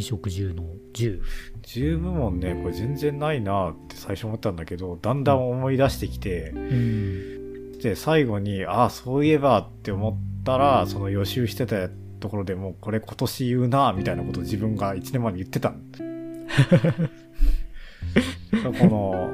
[0.00, 1.20] 衣食住の10
[1.62, 7.78] 10部門ね、これ全然ないなって最初思ったんだけど、だんだん思い出してきて、うん。
[7.78, 11.88] で、最後に、ああ、そういえばって思ったら、その予習してた
[12.20, 15.82] ところでもう、これ今年言うな、みたいなことを自分が1年前に言ってたん
[18.80, 19.30] この、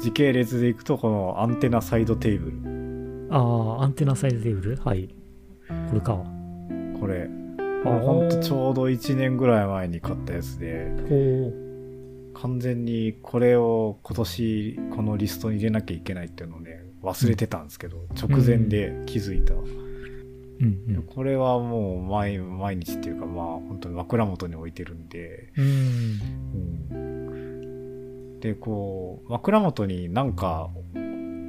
[0.00, 3.28] 時系列でいくと、このアンテナサイドテーブル。
[3.30, 4.76] ああアンテナサイズテーブル？
[4.76, 5.08] はい。
[5.88, 6.24] これか。
[6.98, 7.28] これ、
[7.88, 11.52] ほんとちょうど1年ぐらい前に買ったやつで、ほ
[12.34, 19.54] 完全にこれを今年このリストに入れなきゃいけないっていうのをね、忘れてたんですけど、直前で気づいた。
[19.54, 19.58] う
[20.60, 21.02] うんうん。
[21.04, 26.20] これはもう毎毎日っていうかまあ本当に枕元に置いてるんで、うん。
[26.90, 30.70] うん、でこう枕元になんか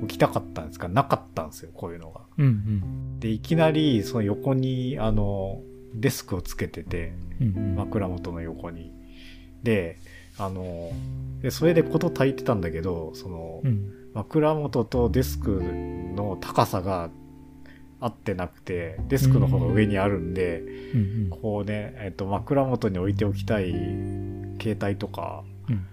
[0.02, 2.22] 置きたかったんですがなかったんですよこういうのが。
[2.38, 3.20] うんうん。
[3.20, 5.62] でいきなりその横にあの
[5.94, 7.76] デスクをつけててうんうん。
[7.76, 8.94] 枕元の横に。
[9.64, 9.98] で
[10.38, 10.92] あの
[11.42, 13.94] でそれでこと足りてたんだけどそのうん。
[14.14, 15.62] 枕元とデスク
[16.16, 17.12] の高さが
[18.00, 21.30] 合ってなくてデスクの方が上にあるんで、うんうん。
[21.30, 23.72] こうね、えっと、枕元に置いておきたい
[24.60, 25.86] 携帯とか、うん。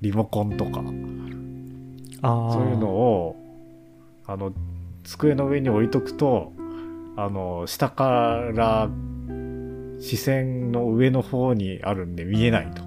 [0.00, 3.36] リモコンとか、そういうのを、
[4.26, 4.52] あの、
[5.04, 6.52] 机の上に置いとくと、
[7.16, 8.88] あの、下から
[10.00, 12.82] 視線の上の方にあるんで見えないと。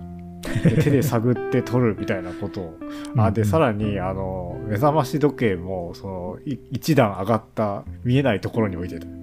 [0.64, 2.80] で手で探って撮るみたいなことを。
[3.18, 9.06] あ、で、さららに、あの、目覚まし時計も、その、い一段上がった、見えないところに置いてた。
[9.06, 9.14] で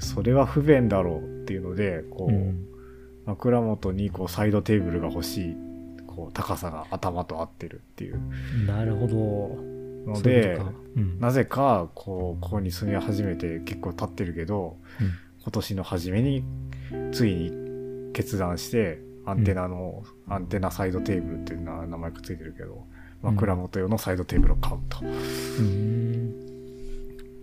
[0.00, 2.68] それは不便だろうっていうので、こう、うん
[3.28, 5.56] 枕元にこうサイドテーブルが欲しい
[6.06, 8.18] こう高さが頭と合ってるっていう
[8.66, 10.60] なるほどので
[10.96, 11.20] うん。
[11.20, 15.12] なぜかこうここに住み始めて結構経ってるけど、うん。
[15.42, 16.44] 今年の初めに
[17.12, 22.84] ついに決断してアンテナの、アンテナサイドテーブルっていうのは名前がついてるけど
[23.22, 24.98] 枕元用のサイドテーブルを買うと。
[25.04, 26.48] うん。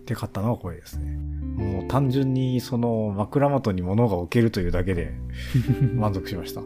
[0.04, 1.16] で買ったのはこれですね。
[1.56, 5.12] もう単純にその枕元に物が置けるというだけで
[5.94, 6.62] 満足しました。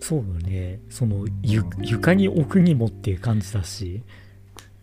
[0.00, 0.80] そうだね。
[0.90, 4.02] そのゆ床に置くにもっていう感じだし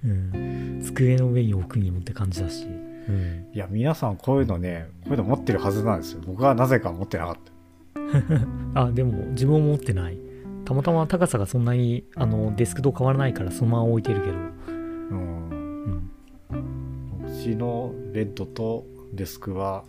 [0.03, 6.21] うん、机の上に置くにもって感じだし、うん、いや、皆さんこういうのね、こういうの持ってるはずなんですよ。
[6.25, 7.51] 僕はなぜか持ってなかった。
[8.81, 10.17] あでも自分も持ってない
[10.65, 16.11] たまたま高さがそんなにあのデスクと変わらないからそのまま置いてるけど、うん。
[16.51, 19.83] うん、うちのベッドとデスクは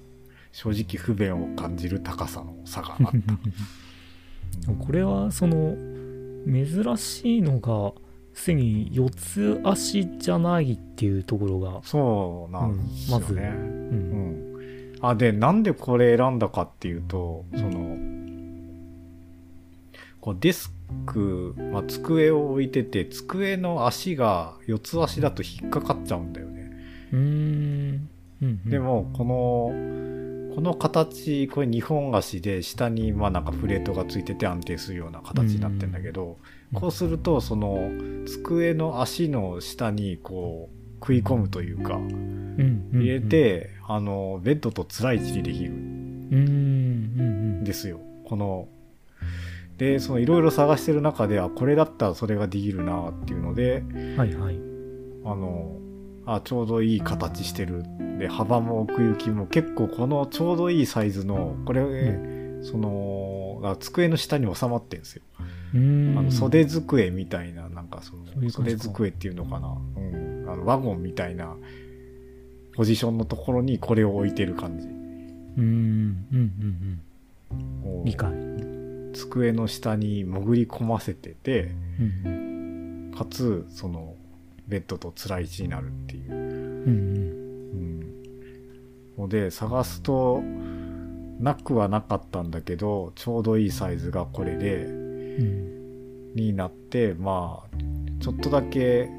[0.50, 4.72] 正直不便を感じる高さの差があった。
[4.84, 5.76] これはその
[6.46, 7.92] 珍しいのが
[8.34, 13.42] すでに四つ足じゃないっていうところが、そうなんですよね。
[13.42, 14.98] う、うんん。
[15.00, 17.96] あ、で、なんでこれ選んだかっていうと、その、
[20.20, 20.72] こうデス
[21.04, 26.70] ク、まあ、机を置いてて、机の足が四つ足だと引っかかっちゃうんだよね。
[27.12, 28.08] うーん
[28.42, 30.21] うんうんでも、この、
[30.54, 36.38] この形、これ2本足で下にまあなんかプレートがついてて安定するような形になってんだけど、
[36.72, 36.80] うん。
[36.80, 37.90] こうすると、その
[38.26, 41.98] 机の足の下にこう食い込むというか、
[42.92, 45.74] 入れて、あの、ベッドと辛い位置にできるん。
[46.30, 46.38] うん。
[46.38, 46.42] う
[47.60, 47.64] ん。
[47.64, 48.00] ですよ。
[48.26, 48.68] この、
[49.78, 54.16] で、そのいろいろ探してる中で、あ、これだったらそれができるなっていうので、うん。
[54.18, 54.72] はいはい
[55.24, 55.81] あの、
[56.26, 57.84] あ、ちょうどいい形してる。
[58.18, 65.22] で、幅も奥行きも結構このちょうどいいサイズの、これ、うその、あ机の下に収まってんですよ。
[65.38, 69.68] あの袖机みたいな、なんかその、袖机っていうのかな。
[69.68, 70.46] うん。
[70.48, 71.56] あの、ワゴンみたいな
[72.74, 74.86] ポジションのところにこれを置いてる感じ。
[74.86, 77.00] うーんうんうん
[77.94, 78.32] うん理解
[79.12, 81.74] 机の下に潜り込ませてて、
[82.24, 84.11] うんかつ、その、
[84.72, 86.32] ベッドと辛い位置になるっていう。
[86.32, 86.44] うんうん
[89.16, 89.18] うん。
[89.18, 90.42] ので、探すと、
[91.40, 94.88] なくはなかったんだけど、ちょうどいいサイズがこれで、う
[95.44, 95.82] ん
[96.34, 97.66] になって、まあ、
[98.22, 99.10] ちょっとだけ、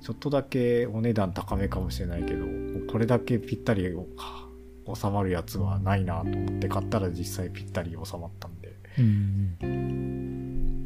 [0.00, 2.46] ちょっとだけお値段高めかもしれないけど、
[2.88, 3.92] これだけぴったり
[4.94, 10.84] 収まるやつはないなと思って買ったら実際ぴったり収まったんで、うんうん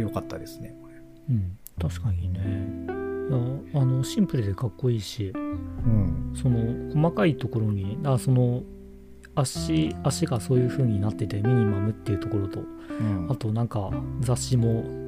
[0.00, 0.94] よかったですね、これ。
[1.28, 2.40] うん確かにね
[3.28, 6.32] いやあのシンプルでかっこいいしうん。
[6.34, 8.62] その細かいところにあその
[9.34, 15.06] 足足がそういう風になっててミニマムっていうところとうんあとなんか雑誌も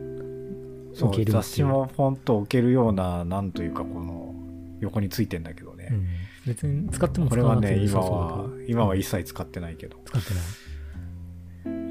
[1.06, 4.34] 置ける雑誌もポンと置けるような、なんというか、この、
[4.80, 5.88] 横についてんだけどね。
[5.90, 6.06] うん、
[6.46, 9.96] 別に使ってもこれはね、使わなくても良今さそうだけどは、今は一切使ってないけど。
[10.04, 10.42] 使ってない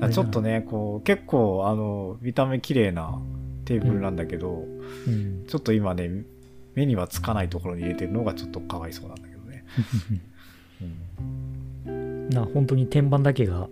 [0.02, 3.20] あちょっとね、こう、結構、あの、見た目綺麗な
[3.67, 4.63] テーブルなんだけど、
[5.08, 5.45] うん。
[5.45, 6.10] ちょっと今ね、
[6.73, 9.65] 目にはつかないところに入れてるのがちょっとかわいそうなんだけどね。
[11.88, 13.67] うん、な本当に天板だけが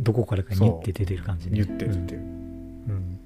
[0.00, 1.58] どこからかニュって出てる感じね。
[1.58, 2.20] ニュってるっていう。
[2.20, 3.18] うん。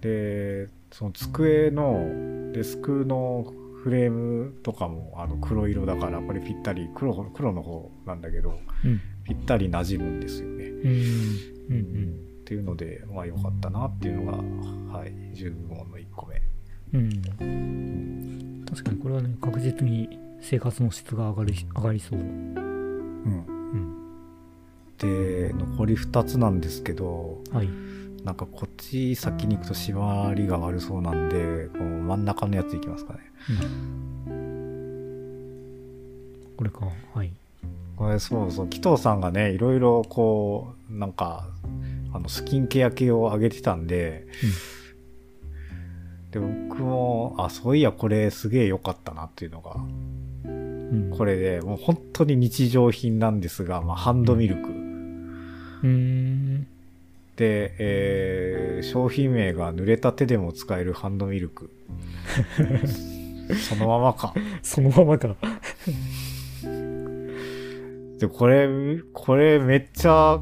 [0.00, 9.00] で、その机のデスクのフレームとかもあの黒色だから、これぴったり、黒、黒の方なんだけど、うん。
[9.22, 10.64] ぴったり馴染むんですよね。
[10.64, 10.90] うん。
[11.70, 16.42] うんっていうので、まあ良かったなっていうのが、はい、10部門の1個目。
[16.92, 17.22] うん。
[17.40, 22.18] うん確かにこれはね確実に生活の質が上がり上がりそう。
[22.18, 22.26] うん。
[22.26, 23.96] うん。
[24.98, 27.68] で、残り2つなんですけど、はい。
[28.24, 33.20] なんかこっち先に行くと縛りが悪そうなんで、この真ん中のやついきますかね。
[36.56, 36.86] これか。
[37.14, 37.32] はい。
[37.96, 41.48] これそうそう、紀藤さんがね、いろいろこう、なんか、
[42.12, 44.26] あの、スキンケア系を上げてたんで、
[46.30, 49.76] で、僕も、あ、そういや、これすげえ良かったなっていうのが、
[50.44, 54.68] うんこれで、もう本当に日常品なんですが、まあ、ハンドミルク。
[54.68, 56.66] うーん
[57.36, 61.70] で、えー商品名が濡れた手でも使えるハンドミルク。
[63.68, 64.34] そのままか。
[64.62, 65.36] そのままか
[68.22, 68.68] で、これ、
[69.12, 70.40] これめっちゃ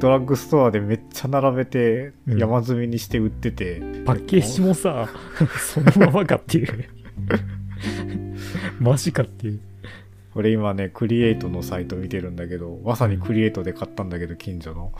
[0.00, 2.38] ドラッグストアでめっちゃ並べてうん。
[2.38, 5.08] 山積みにして売ってて、パッケージもさ
[5.58, 6.84] そのままかっていう
[8.78, 9.60] マジかっていう。
[10.34, 14.92] これ今ね、クリエイトのサイト見てるんだけど、まさにクリエイトで買ったんだけど、近所の。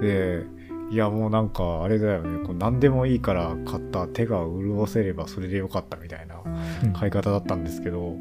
[0.00, 0.44] で、
[0.90, 4.06] いやもうなんかあれだよね、こう何でもいいから買った。
[4.06, 6.36] 手が潤せればそれでよかったみたいな
[6.82, 6.92] うん。
[6.94, 8.16] 買い方だったんですけど、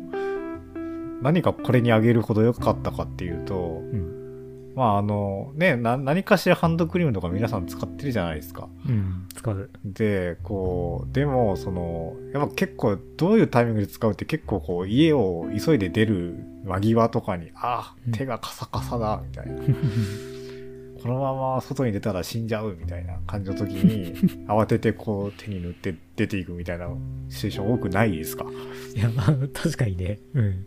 [1.22, 4.22] 何かこれにあげるほど良かったかっていうと、うん
[4.76, 8.70] まああの、ね、な何かしらハンドクリームとか皆さん使ってるじゃないですか。
[8.88, 19.62] うん使うで、こう、でも、その、やっぱ結構、どういうタイミングで使うって結構こう、家を急いで出る間際とかに、あうん手がカサカサだ、みたいな。
[21.02, 24.14] このまま外に出たら死んじゃうみたいな感じの時に、
[24.48, 26.90] 慌ててこう手に塗って出ていくみたいな
[27.30, 28.46] シチュエーション多くないですか？
[28.96, 30.20] いや、まあ、確かにね。
[30.34, 30.66] うん。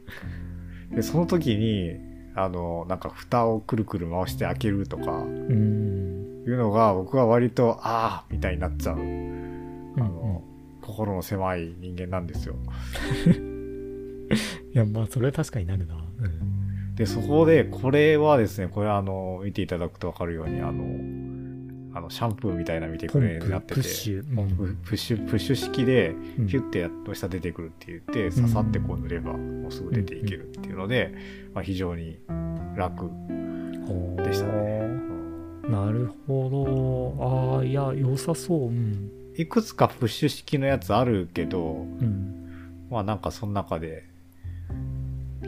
[0.97, 1.93] で、その時に、
[2.35, 6.45] あの、なんか蓋をくるくる回して開けるとか、うん。
[6.47, 10.45] いうのが僕は割と、ああみたいになっちゃう、あうんの、
[10.83, 12.57] 心の狭い人間なんですよ。
[14.75, 16.04] いや、まあ、それは確かになるな。
[16.95, 16.97] うん。
[16.97, 20.85] で、そこで、これはですね、これあの、見ていただくとわかるように、あの、
[21.97, 24.41] あの、シャンプーみたいな見てくれになってて、プッシュ。
[24.41, 31.15] うんププッシュ、プッシュ式で、うんピュッてやっと下出てくるって言って、ささってこう塗れば、もうすぐ出ていけるっていうので、
[31.55, 32.19] まあ非常に
[32.77, 33.11] 楽
[34.25, 35.15] でしたね。
[35.69, 37.57] なるほど。
[37.57, 38.69] ああ、いや、良さそう。
[38.69, 39.11] うん。
[39.37, 42.87] いくつかプッシュ式のやつあるけど、うん。
[42.91, 44.05] まあなんかその中で、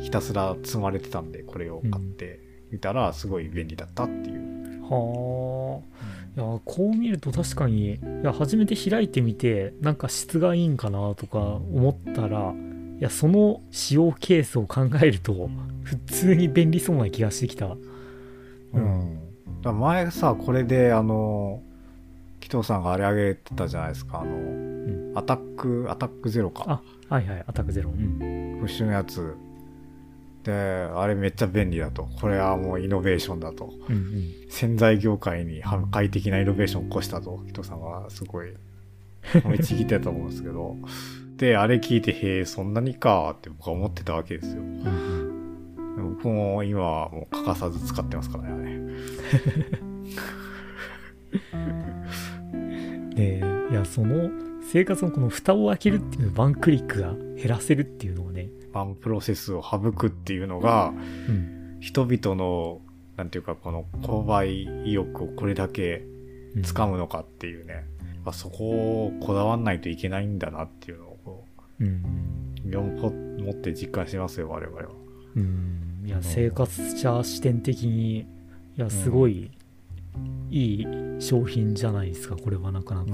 [0.01, 2.41] ひたすら積まれてたんで、これを買って
[2.71, 4.83] みたら、すごい便利だったっていう。
[4.83, 6.17] はあ。
[6.37, 12.53] いや、こう見ると確かに、いや、初めて開いてみて、なんか質がいいんかなとか思ったら、
[12.99, 15.51] いや、その使用ケースを考えると、
[15.83, 17.77] 普通に便利そうな気がしてきた。
[18.73, 19.19] うん。
[19.63, 21.63] だ前さ、これで、あの、
[22.41, 26.65] 紀藤さんがあれあげてたじゃないですか、あの、んアタック、アタックゼロか。
[27.09, 27.91] あ、はいはい、アタックゼロ。
[27.91, 28.59] うん。
[28.61, 29.35] プッシュのやつ。
[30.47, 32.05] で、あれめっちゃ便利だと。
[32.21, 33.73] これはもうイノベーションだと。
[33.89, 34.33] うんうん。
[34.49, 38.55] 洗剤業界に破壊的なイノベーションを起こしたと、人さんはすごい、
[39.25, 40.77] 褒めちぎってたと思うんですけど。
[41.37, 44.63] で、あれ聞いて、へえ、そんなにかって僕は思ってたわけですよ。
[44.63, 45.27] うん
[45.97, 48.81] 僕も今はもう欠かさず使ってますからね、
[53.17, 54.31] でいやその
[54.71, 60.93] 生活のこの蓋を開けるっていうワンクリックが減らせるっていうのがね、ワンプロセスを省くっていうのが、
[61.29, 62.81] うん、人々の、
[63.17, 66.05] なんていうか、この購買意欲をこれだけ
[66.57, 67.85] うん掴むのかっていうね。
[68.25, 71.45] まあそこをこだわんないといけないんだなっていうのをこ
[71.81, 72.03] うん
[73.47, 74.89] 持って実感してますよ、我々は。
[75.37, 76.03] うん。
[76.05, 78.27] いや生活者視点的にい
[78.77, 79.51] やすごい
[80.51, 80.87] いい
[81.19, 83.11] 商品じゃないですかこれはなかなか、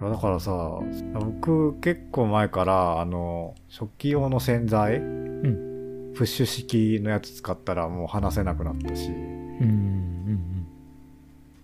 [0.00, 0.78] いやだからさ、
[1.14, 6.12] 僕結構前から、あの、食器用の洗剤、ん。
[6.14, 9.14] プッシュ式のやつ使ったらもう離せなくなったし、うん
[9.62, 10.66] うん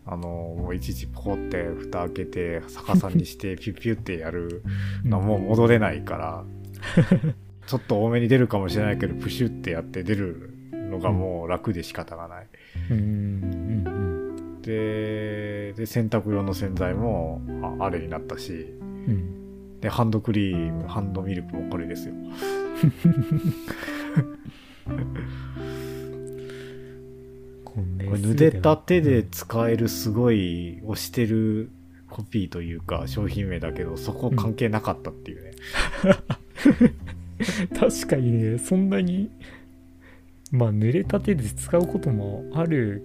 [0.07, 0.29] あの、
[0.59, 4.63] もういちいちポコって蓋開けて逆さにして ピュッピュってやる
[5.05, 5.11] うん。
[5.11, 6.45] のはもう戻れないから、
[7.67, 12.47] ちょっと多めに出るかもしれないけど、プシュってやって出るのがもう楽で仕方がない。
[12.91, 13.05] うんうん
[13.87, 14.63] うん。
[14.63, 15.24] で、
[15.77, 17.41] で、洗濯用の洗剤も
[17.81, 19.45] ああれになったし、うんうん
[19.81, 22.15] で、ハンドクリーム、ハンドミルクもこれですよ。
[27.65, 31.71] これ濡れた手で使えるすごい押してる
[32.09, 35.51] コピーというか商品名だけど、そこ関係なかったっていうね。
[37.79, 39.29] 確かにねそんなに
[40.51, 43.03] まあ濡れた手で使うこともある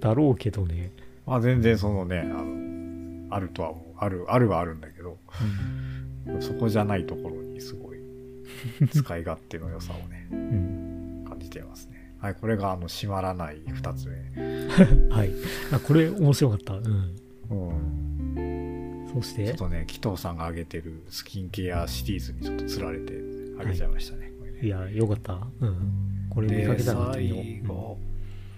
[0.00, 0.92] だろうけどね、
[1.28, 3.84] まあ全然そのね、あの、あるとは思う。
[3.98, 5.18] ある、あるはあるんだけど、
[6.40, 7.98] そこじゃないところにすごい
[8.92, 12.14] 使い勝手の良さをね、うん感じていますね。
[12.20, 14.08] はい、これがあの、閉まらない二つ
[15.10, 15.30] はい
[15.72, 17.14] あこれ面白かったうん
[17.50, 17.56] 目。
[17.56, 19.08] うん。
[19.14, 23.12] そしてちょっとね、紀藤さんが挙げてるスキンケアシリーズにちょっと釣られて
[23.60, 24.32] あげちゃいましたね。
[24.38, 27.98] これねいやよかったうんこれ見かで、けたら見てみよう最後。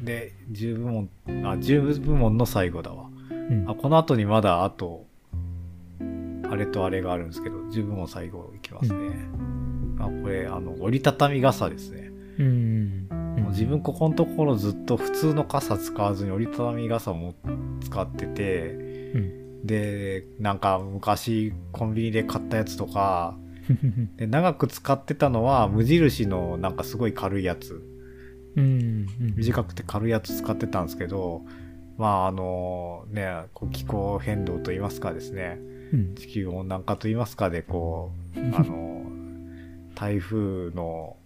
[0.02, 3.08] で、10部門、あ、10部門の最後だわ。
[3.30, 5.06] うんあ、この後にまだあと、
[6.50, 9.10] あれとあれがあるんですけど、10部門最後いきますね。
[9.98, 12.10] あ、これ、あの、折りたたみ傘ですね。
[12.38, 12.46] うん
[13.10, 17.34] うんもう自分ここのところずっと普通の傘使わずに折りたたみ傘も
[17.80, 18.72] 使ってて、
[19.14, 23.36] うんで、なんか昔コンビニで買ったやつとか、
[24.16, 27.82] で長く使ってたのは無印のなんかすごい軽いやつ。
[28.56, 31.42] 短くて軽いやつ使ってたんですけど、
[31.98, 35.58] まああのね、こう気候変動といいますかですね、
[35.92, 36.14] うん。
[36.14, 39.04] 地球温暖化といいますかで、こう、あの、
[39.94, 41.16] 台風の、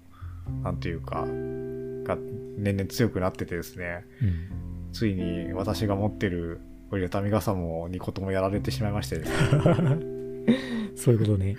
[0.63, 1.27] なんていうか、
[2.05, 2.19] が
[2.57, 4.91] 年々強くなっててですね、うん。
[4.93, 6.61] ついに私が持ってる
[6.91, 9.25] 折りたたみ傘も2個ともやられてしまいましてね。
[10.97, 11.57] そういうことね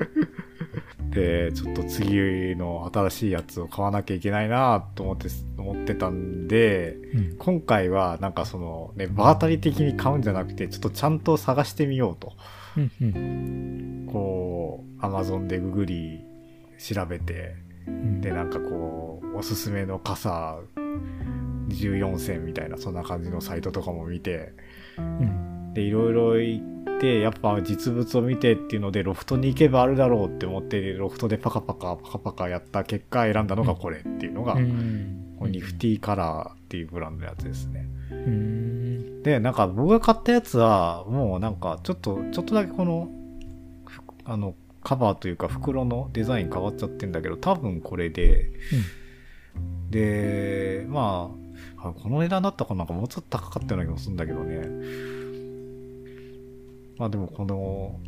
[1.15, 12.33] で、ちょっと次の新しいやつを買わなきゃいけないなと思って、思ってたんで、うん今回はなんかそのね、場当たり的に買うんじゃなくて、ちょっとちゃんと探してみようと。
[12.77, 16.19] うんうんこう、Amazon でググり
[16.77, 17.55] 調べて、
[17.87, 20.59] うんで、なんかこう、おすすめの傘
[21.69, 24.53] 14銭みたいなそんな感じのサイトとかも見て
[24.97, 25.54] うん。
[25.75, 26.61] でいろいろ行
[26.97, 35.35] ってやっぱ実物を見てっていうのでロフトに行けばあるだろうって思ってロフトでパカパカパカパカやった結果選んだのがこれっていうのが、うん。
[35.37, 37.85] このニフティカラーっていうブランドのやつですね。
[38.09, 39.23] うん。
[39.23, 43.09] でなんか僕が買ったやつはもうなんかちょっとちょっとだけこの
[43.85, 48.49] ふあのカバーというか袋のデザイン変わっちゃってんだけど多分これで。
[49.89, 51.31] でま
[51.77, 55.24] ああこの値段だったかなんかもうちょっと高かったような気もするんだけどね
[56.97, 57.99] まあでもこの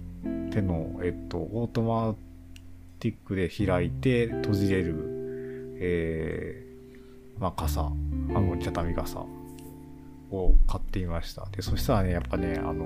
[0.51, 2.15] 手のえっとオートマ
[2.99, 4.95] ティックで開いて閉じれる
[5.79, 9.19] えー、まあ傘あの折りたたみ傘
[10.31, 12.85] を買ってみましたでそしたらねやっぱねあの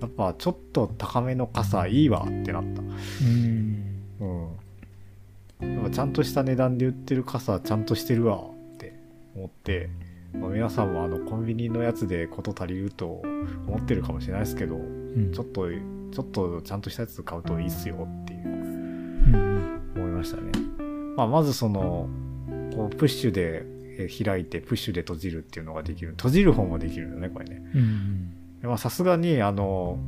[0.00, 4.00] やっぱちょっと高めの傘いいわってなったうん。
[5.60, 5.74] うん。
[5.74, 8.94] やっぱちゃんとした値段で売ってる傘ちゃんとしてるわって
[9.36, 9.90] 思って、
[10.32, 13.22] まあ、皆さんもあのコンビニのやつでこと足りると
[13.66, 15.32] 思ってるかもしれないですけど、うん。
[15.32, 19.80] ちょっと、ちょっとちゃんとしたやつ買うといいっすよっていううん。
[19.96, 20.52] 思いましたね。
[21.16, 22.08] まあ、まずその、
[22.74, 23.64] こうプッシュで
[24.00, 26.12] えー開いてプッシュで閉じるっていうのができる。
[26.12, 27.62] 閉じる方もできるよね、これね。
[28.78, 29.98] さすがに、あの、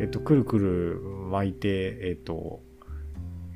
[0.00, 1.00] えっと、くるくる
[1.30, 2.60] 巻いて、えっと、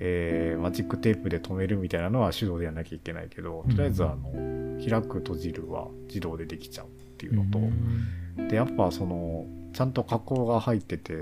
[0.00, 4.32] えーマジックテープで留めるみたいなのは手動でやらなきゃいけないけど、とりあえず、あの、
[4.78, 11.12] 開く閉じるは自動でできちゃうっていうのと、で、やっぱその、ちゃんと加工が入ってて、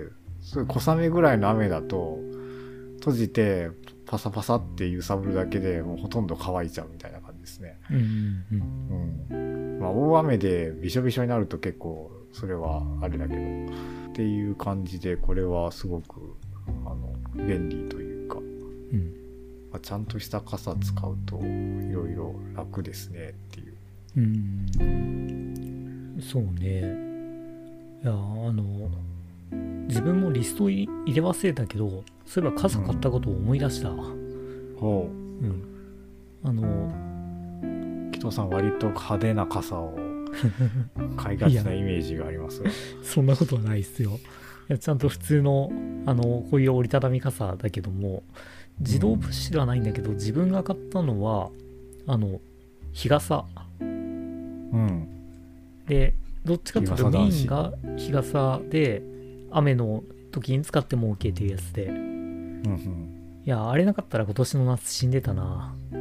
[0.41, 2.19] すごい小雨ぐらいの雨だと、
[2.97, 3.71] 閉じて、
[4.07, 7.79] パサパサって揺さぶるだけでもうほとんど乾いちゃうみたいな感じですね。
[7.91, 9.79] うん。
[9.81, 13.41] まあ、大雨でびしょびしょになると結構、それはあれだけど、
[14.11, 16.37] っていう感じで、これはすごく、
[16.85, 17.15] あの、
[17.47, 18.06] 便利という。
[19.77, 23.75] まあちゃんとした傘使うと、いろいろ楽ですねっていう。
[24.17, 26.19] うん。
[26.21, 26.81] そうね。
[28.03, 28.91] いや、あの、
[29.87, 33.91] 自分もリスト入れ忘れたけど、そういえば傘買ったことを思い出した。
[34.81, 35.63] ほうん。
[36.43, 38.13] あの、う。
[38.13, 39.95] 紀藤さん割と派手な傘を
[41.19, 42.71] 買いがちなイメージがありますが。
[43.05, 44.19] そんなことはないですよ。
[44.69, 45.71] いやちゃんと普通の、
[46.07, 48.23] あの、こういう折りたたみ傘だけども、
[48.81, 51.51] 自動プッシュではないんだけど、自分が買ったのは、
[52.07, 52.41] あの、
[52.93, 53.45] 日傘。
[53.81, 55.09] うん。
[55.87, 56.15] で、
[56.45, 59.03] どっちかっていうとメインが日傘で、
[59.51, 60.03] 雨の
[60.33, 63.43] 時に使っても OK っていうやつで、うんうん。
[63.45, 65.97] いや、あれなかったら今年の夏死んでたなって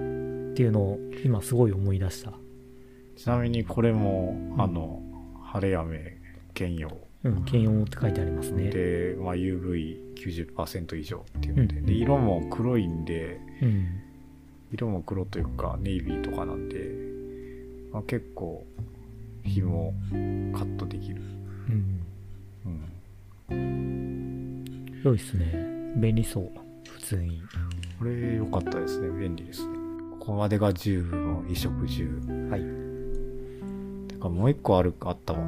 [0.64, 2.34] いうのを今すごい思い出した。
[3.16, 5.02] ちなみにこれも、あの、
[5.44, 6.18] 晴れ雨
[6.54, 8.70] 兼用うん、兼用って書いてありますね。
[8.70, 13.88] で、まあ、UV90% 以上っていうので,、うんで色も黒いんでうん。
[14.72, 16.90] 色も黒というかネイビーとかなんで、
[17.92, 18.66] まあ、結構
[19.44, 20.16] 日もカ
[20.64, 21.22] ットできる、
[21.70, 22.02] うん。
[23.52, 25.94] うん、良いっすね。
[25.98, 26.50] 便利そう。
[26.90, 27.42] 普通に。
[28.00, 29.74] これ良かったですね便利ですね
[30.20, 32.20] ここまでが10部の衣食住
[32.50, 32.62] はい。
[34.10, 35.40] てかもう一個あるあったわ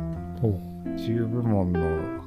[0.42, 0.67] おう。
[0.96, 2.24] 10部門の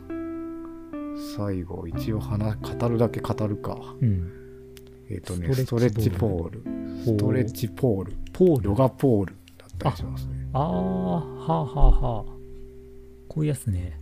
[1.37, 4.33] 最後一応話語るだけ語るかうん。
[5.11, 6.63] えっ、とねスストレッチポール
[7.05, 8.69] ストレッチポールポール。
[8.71, 10.69] ヨガポールだったりしますねあー、は
[11.49, 12.25] あはあはあ。
[13.29, 13.99] こういうやつね。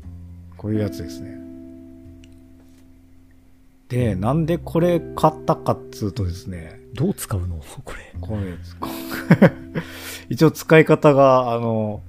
[0.57, 1.39] こういうやつですね。
[3.89, 7.59] で、なんでこれ買ったかっつうとですね、どう使うの？
[7.85, 8.21] これ。
[8.21, 8.77] これです。
[8.77, 8.89] こ
[10.29, 12.03] 一応使い方が、あの、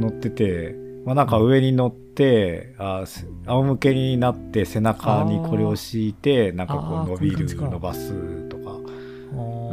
[0.00, 0.74] 載ってて、
[1.04, 8.78] まあなんか上に乗って、あせ仰向けになって背中にこれを敷いて、なんかこう伸びる、伸ばすとか、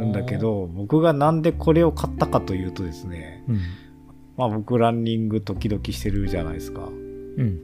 [0.00, 3.60] なんだけ、ど、僕がなんでこれを買ったかというとですね、うん。
[4.36, 6.86] まあ僕ランニング時々してるじゃないですか。
[6.86, 7.60] うん。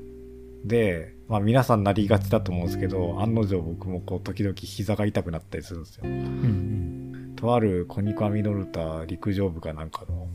[0.64, 6.04] で、まあ皆さんなりがちだと思うんですけど、案の定僕もこう時々膝が痛くなったりするんですよ。
[6.04, 7.32] うん。
[7.36, 10.28] とあるコニカミノルタ陸上部かなんかの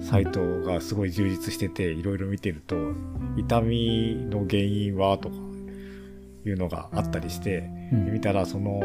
[0.00, 2.76] サイトがすごい充実してて、いろいろ見てると、
[3.36, 5.36] 痛みの原因はとか
[6.44, 8.12] いうのがあったりして、うん。
[8.12, 8.80] 見たらその、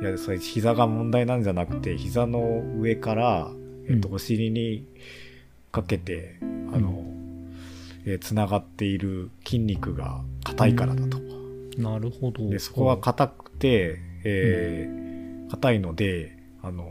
[0.00, 3.50] いや、それ膝が問題なんじゃなくて、膝の上から、
[3.88, 4.86] えっと、うんお尻に
[5.72, 6.36] かけて、
[6.72, 7.04] あの、
[8.06, 11.18] えーつながっている筋肉が硬いからだと。
[11.78, 12.48] なるほど。
[12.50, 15.04] で、そこが硬くて、えー
[15.50, 16.84] 硬いので、あの、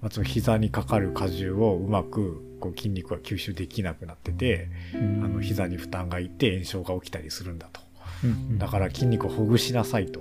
[0.00, 7.80] まあ、その膝にかかる荷重をうまくこう筋肉が吸収できなくなってて、うん、あの膝に負担がいて炎症が起きたりするんだと。
[8.24, 10.20] うん、だから筋肉をほぐしなさいと。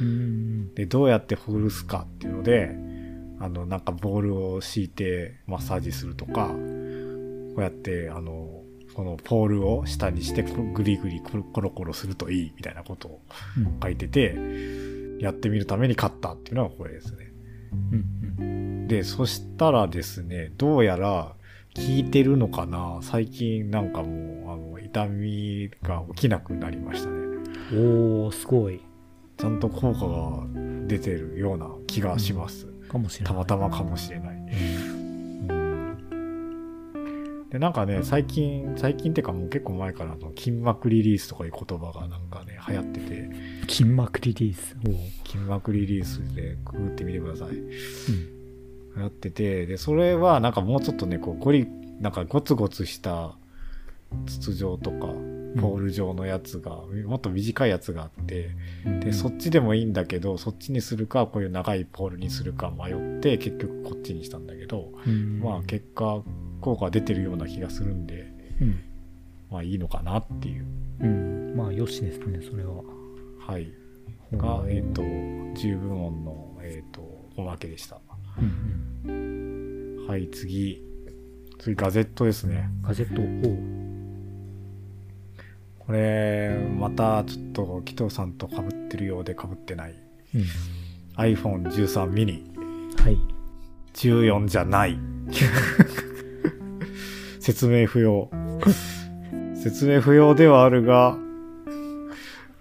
[0.00, 0.74] うん。
[0.74, 2.74] で、どうやってほぐすかっていうので、
[3.40, 6.54] あの、なんかボールを敷いてマッサージするとか、こ
[7.58, 8.62] うやって、あの、
[8.94, 13.20] このポールを下にしてこぐりぐりコロコロコロするといいみたいなことを
[13.56, 14.36] うん書いてて、
[15.20, 17.32] やってみるために買ったっていうのがこれですね。
[17.72, 18.04] うん
[18.40, 21.34] うんで、そしたらですね、どうやら
[21.78, 22.98] 効いてるのかな？
[23.02, 27.16] 最近なんかもう、あの、痛みが起きなくなりましたね。
[27.72, 28.80] おーすごい。
[29.36, 30.42] ちゃんと効果が
[30.88, 32.66] 出てるような気がします。
[32.88, 33.34] かもしれない。
[33.34, 34.36] たまたまかもしれない。
[34.36, 37.48] うん。
[37.50, 43.30] で、なんかね、最近、最近ってかもう結構前からあの筋膜リリースとかいう言葉がなんかね、流行ってて、
[43.68, 44.76] 筋膜リリース。
[45.24, 47.48] 筋膜リリースでググってみてください。
[47.50, 48.37] うん
[48.98, 51.66] 流行ってて、で、それはなんかもうちょっとね、こう、ゴリ、
[52.00, 53.34] なんかゴツゴツした
[54.26, 55.08] 筒状とか、
[55.60, 58.50] ポール状のやつが、もっと短いやつがあって、
[58.84, 59.00] うん。
[59.00, 65.40] で、そっちでもいいんだけど、そっちにするか、こういう長いポールにするか迷って、結局こっちにしたんだけど、うん。
[65.40, 66.22] まあ結果、
[66.60, 68.80] 効果出てるような気がするんで、うん。
[69.50, 70.66] まあいいのかなっていう。
[71.00, 71.56] うん。
[71.56, 72.82] まあよしですねそれは。
[73.40, 73.72] はい。
[74.32, 75.02] が、えっ、と、
[75.58, 77.00] 十分音の、えっ、と、
[77.36, 77.98] おまけでした。
[78.40, 80.82] うんはい、次。
[81.58, 82.70] 次、ガゼットですね。
[82.82, 83.22] うんガジェット
[85.80, 89.94] これ、またちょっと、紀藤さんと被ってるようで被ってない。
[90.34, 90.44] うん
[91.16, 92.42] iPhone13 mini。
[93.02, 93.18] はい
[93.94, 94.98] 14じゃない。
[97.40, 98.30] 説明不要。
[99.54, 101.16] 説明不要ではあるが、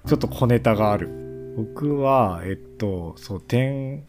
[0.08, 1.10] ちょっと小ネタがある。
[1.56, 4.02] 僕は、えっと、そう、10R、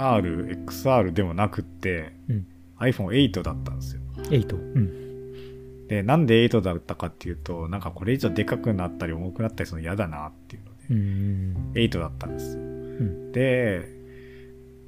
[0.00, 2.46] XR でもなくって、うん。
[2.78, 4.02] iPhone8 だったんですよ。
[4.16, 5.86] 8うん。
[5.88, 11.72] で、なんで8だったかっていうと、なんかこれ以上でかくなったり重くなったりするの嫌だなっていうので、うん。
[11.74, 12.62] 8だったんですよ。
[12.62, 13.32] うん。
[13.32, 14.00] で、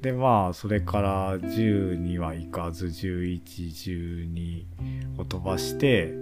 [0.01, 3.41] で、まあ、それから10にはいかず、11、
[5.17, 6.13] 12を飛ばして、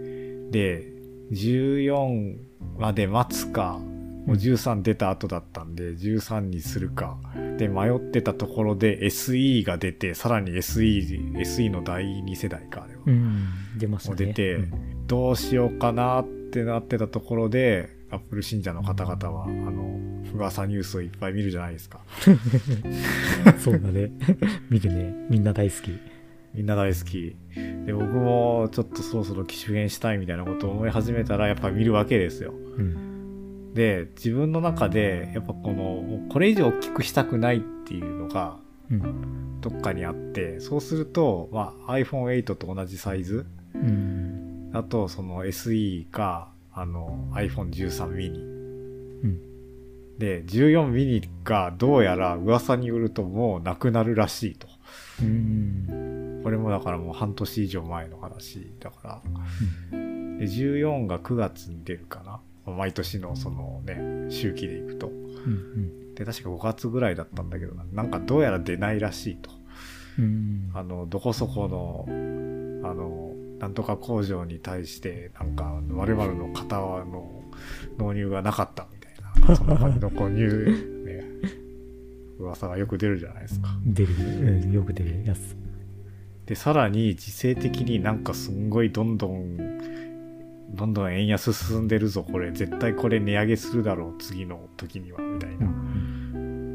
[0.51, 0.87] で、
[1.31, 2.37] 14
[2.77, 3.79] まで待つか、
[4.25, 7.17] もう13出た後だったんで、13にするか。
[7.57, 13.01] で、迷ってたところで SE が出て、さらに SE、SE の第2世代か、あれは。
[13.05, 13.47] うん
[13.77, 19.99] 出ましたね出てうんどうしようかなってなってたところで、アップル信者の方々は、あの、
[20.33, 22.01] 噂ニュースをいっぱい見るじゃないですか。
[23.59, 24.11] そうだね
[24.69, 25.91] 見るねみんな大好き
[26.53, 27.35] みんな大好き。
[27.85, 32.53] で、僕もちょっとそろそろ機種変したいみたいなことを思い始めたら、やっぱ見るわけですよ。
[32.77, 33.10] うん
[33.73, 38.57] で、自分の中で、やっぱこの、これ以上大きくしたくないっていうのが、
[38.89, 43.45] うんどっかにあって、そうすると、まあ、iPhone8 と同じサイズ
[43.75, 48.39] うんだと、その SE か、あの、iPhone13 mini。
[49.23, 49.51] うん
[50.17, 54.67] で、14 mini がどうやら噂によるともうなくなるらしいと。
[55.21, 59.21] うんこれもだからもう半年以上前の話だから。
[59.91, 62.39] で14が9月に出るかな。
[62.73, 65.07] 毎年のそのね、周期でいくと。
[65.07, 69.49] うんで、確か5月ぐらいだったんだけどな、なんかどうやら出ないらしいと。
[70.19, 72.05] うんあの、どこそこの、
[72.87, 77.43] あの、なんとか工場に対して、なんか、〇〇の型の
[77.97, 81.23] 納入がなかったみたいな、そんな感じのこう入、ね、
[82.39, 83.69] 噂がよく出るじゃないですか。
[83.85, 85.55] 出る、うん、よく出るやつ
[86.45, 89.57] で、さらに、時勢的になんかすんごいどんどん、
[90.73, 92.51] どんどん円安進んでるぞ、これ。
[92.51, 95.67] 絶対これ値上げするだろう、次の時には、みたいな。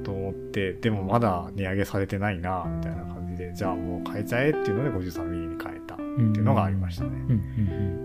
[0.05, 7.11] と思って、でもまだ値上げされてないな、みたいな感じで、じゃあもう変えちゃえっていうので 53mm に変えたっていうのがありましたね。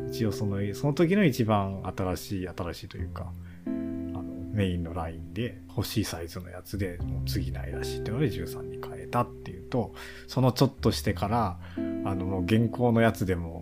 [0.09, 3.31] 一応その、その時の一番新しい、新しいというか、
[3.65, 4.23] あの、
[4.53, 9.93] メインのラインで欲しいサイズのやつでもう次ないらしいっていうので13に変えたっていうと、
[10.27, 11.59] そのちょっとしてから、
[12.05, 13.60] あの、もう現行のやつでも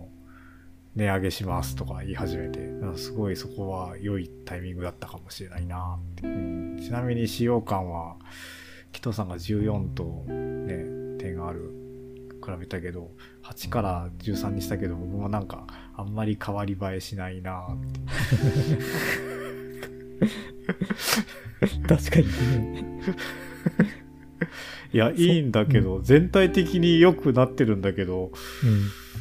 [0.96, 6.80] 値上げしますとか言い始めて、すごいそこは良いタイミングだったかもしれないなって、うん。
[6.82, 8.16] ちなみに使用感は、
[8.92, 11.72] キトさんが14とね、点がある
[12.44, 13.10] 比べたけど、
[13.44, 18.00] 8から13にしたけど、僕もなんか、あんまり変わり映えしないなって。
[21.86, 22.26] 確かに。
[22.26, 23.00] ね
[24.92, 28.32] いや、いいんだけど、全体的に良くなってるんだけど、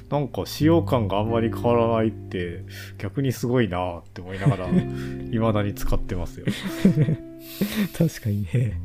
[0.09, 2.63] なんか使用感があんまり変わらないって、
[2.97, 4.67] 逆にすごいなって思いながら、
[5.31, 6.45] 未だに使ってますよ。
[7.97, 8.81] 確かにね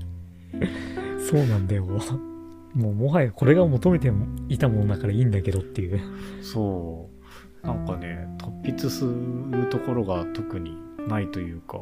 [1.19, 1.85] そうなんだよ
[2.75, 4.13] もうもはやこれが求めて
[4.49, 6.01] いたものだからいいんだけどっていう
[6.43, 7.15] そう。
[7.67, 10.77] なんかね、突筆するところが特に
[11.09, 11.79] ないというか、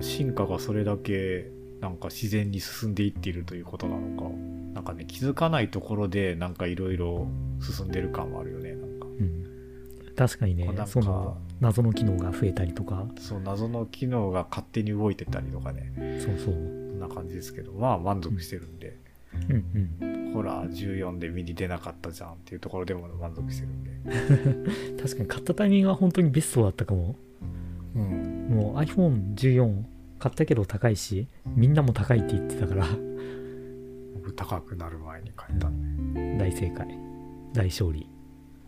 [0.00, 4.28] 進化がそれだけなんか自然に進んでいっているということなのか、
[4.74, 7.26] なんかね、気づかないところで、なんかいろいろ
[7.60, 9.06] 進んでる感はあるよね、なんか。
[9.06, 10.14] うん。
[10.16, 16.54] 確かにねこうなん、かその謎の機能が増えたりとか、そう、謎の機能が勝手に動いてたりとかね、そうそう。
[16.54, 18.98] そんな感じですけど、まあ満足してるんで、
[19.48, 20.32] うんうん。
[20.32, 24.96] ほら、14で身に出なかったじゃんっていうところでも満足してるんで。
[25.02, 27.16] 確かに買ったタイミングは本当にベストだったかも。
[27.94, 28.48] うん。
[28.50, 32.86] もう iPhone14 買ったけど高いし、みんなも高いって言ってたから、
[34.14, 36.36] 僕高くなる前に買ったんで。
[36.38, 36.86] 大正解。
[37.52, 38.08] 大勝利。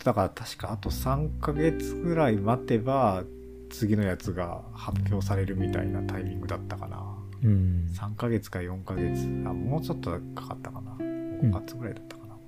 [0.05, 3.24] だから確かあと3ヶ月ぐらい待てば、
[3.70, 7.18] 次のやつが発表されるみたいなタイミングだったかな。
[7.42, 7.88] うん。
[7.92, 9.24] 3ヶ月か4ヶ月。
[9.46, 10.92] あ、もうちょっとかかったかな。
[10.92, 12.40] 5月ぐらいだったかな、こ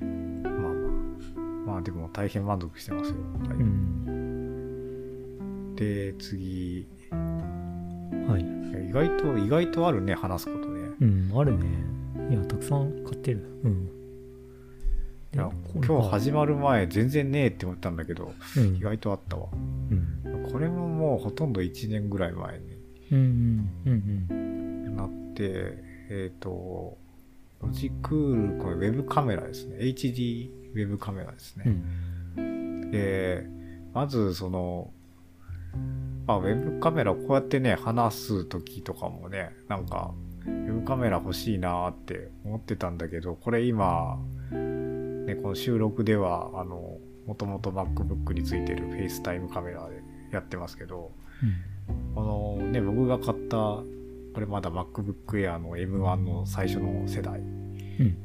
[0.00, 0.06] れ。
[0.06, 0.72] まあまあ。
[1.66, 3.16] まあでも大変満足してますよ。
[3.16, 5.74] はいうん。
[5.76, 6.88] で、次。
[8.30, 8.42] はい。
[8.88, 10.80] 意外と、意外とあるね、話すことね。
[11.00, 11.66] うん、あるね。
[12.30, 13.60] いや、たくさん買ってる。
[13.64, 13.90] うん。
[15.32, 15.48] いや
[15.86, 19.46] 今日始まる前、全然ねえって思ったんだけど、うん意外とあったわ。
[19.52, 20.50] うん。
[20.50, 22.66] これももうほとんど1年ぐらい前に
[23.12, 25.78] うんうんうんなって、
[26.10, 26.98] えっ、と、
[27.62, 29.76] ロジクール、これウェブカメラですね。
[29.78, 31.64] HD ウェブカメラですね。
[32.40, 32.90] ん。
[32.90, 33.46] で、
[33.92, 34.90] まずその、
[36.26, 40.14] まあ、ウェブカメラこうやってね、話す時とかもね、なんか、
[40.46, 44.18] ウェブカメラ欲しいなーって思ってたんだけど、これ今、
[44.50, 50.02] ね、この収録では、あの、もともと MacBook についてる FaceTime カメラで
[50.32, 51.12] やってますけど、
[52.14, 53.84] このね、僕が買った、こ
[54.38, 58.16] れまだ MacBook Air の M1 の最初の世代、うん。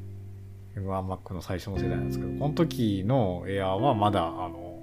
[0.76, 4.75] M1Mac の最初の世代なんですけど、この時の Air はまだ、あの、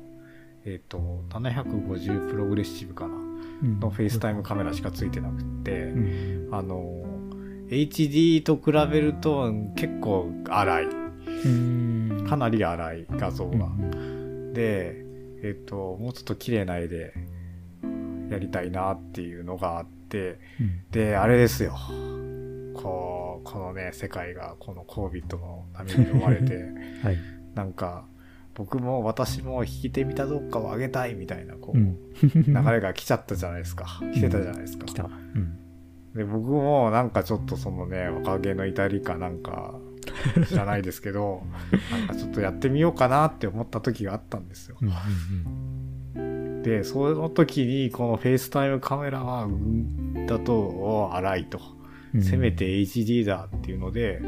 [0.65, 0.99] えっ、と、
[1.31, 3.15] 750プログレッシブかな？
[3.15, 3.81] うん。
[3.81, 6.55] の FaceTime カメラしかついてなくて、うん。
[6.55, 7.05] あの、
[7.69, 10.85] HD と比べると結構荒い。
[10.85, 12.27] うん。
[12.29, 14.55] かなり荒い画像うんが。
[14.55, 15.05] で、
[15.43, 17.15] えっ、と、もうちょっと綺麗な絵で
[18.31, 20.85] やりたいなっていうのがあって、うん。
[20.91, 21.77] で、あれですよ。
[22.75, 26.55] こう、このね、世界がこの COVID の波に生まれて、
[27.03, 27.19] はい。
[27.55, 28.07] なんか、
[28.55, 31.97] 僕も私も弾き手見たどっかを上げたいみたいな、こう、うん。
[32.23, 34.01] 流れが来ちゃったじゃないですか。
[34.13, 34.87] 来てたじゃないですか。
[35.35, 35.59] うん。
[36.15, 39.75] で、僕もなんかちょっとそのね、若気の至りかなんか、
[40.49, 41.43] 知らないですけど、
[41.91, 44.77] なんかちょっとやってみようかなって思った時があったんですよ。
[46.15, 46.63] うん。
[46.63, 51.61] で、その時にこの FaceTime カメラは、うんだと、お荒いと。
[52.15, 52.23] うん。
[52.23, 54.21] せめて HD だっていうので、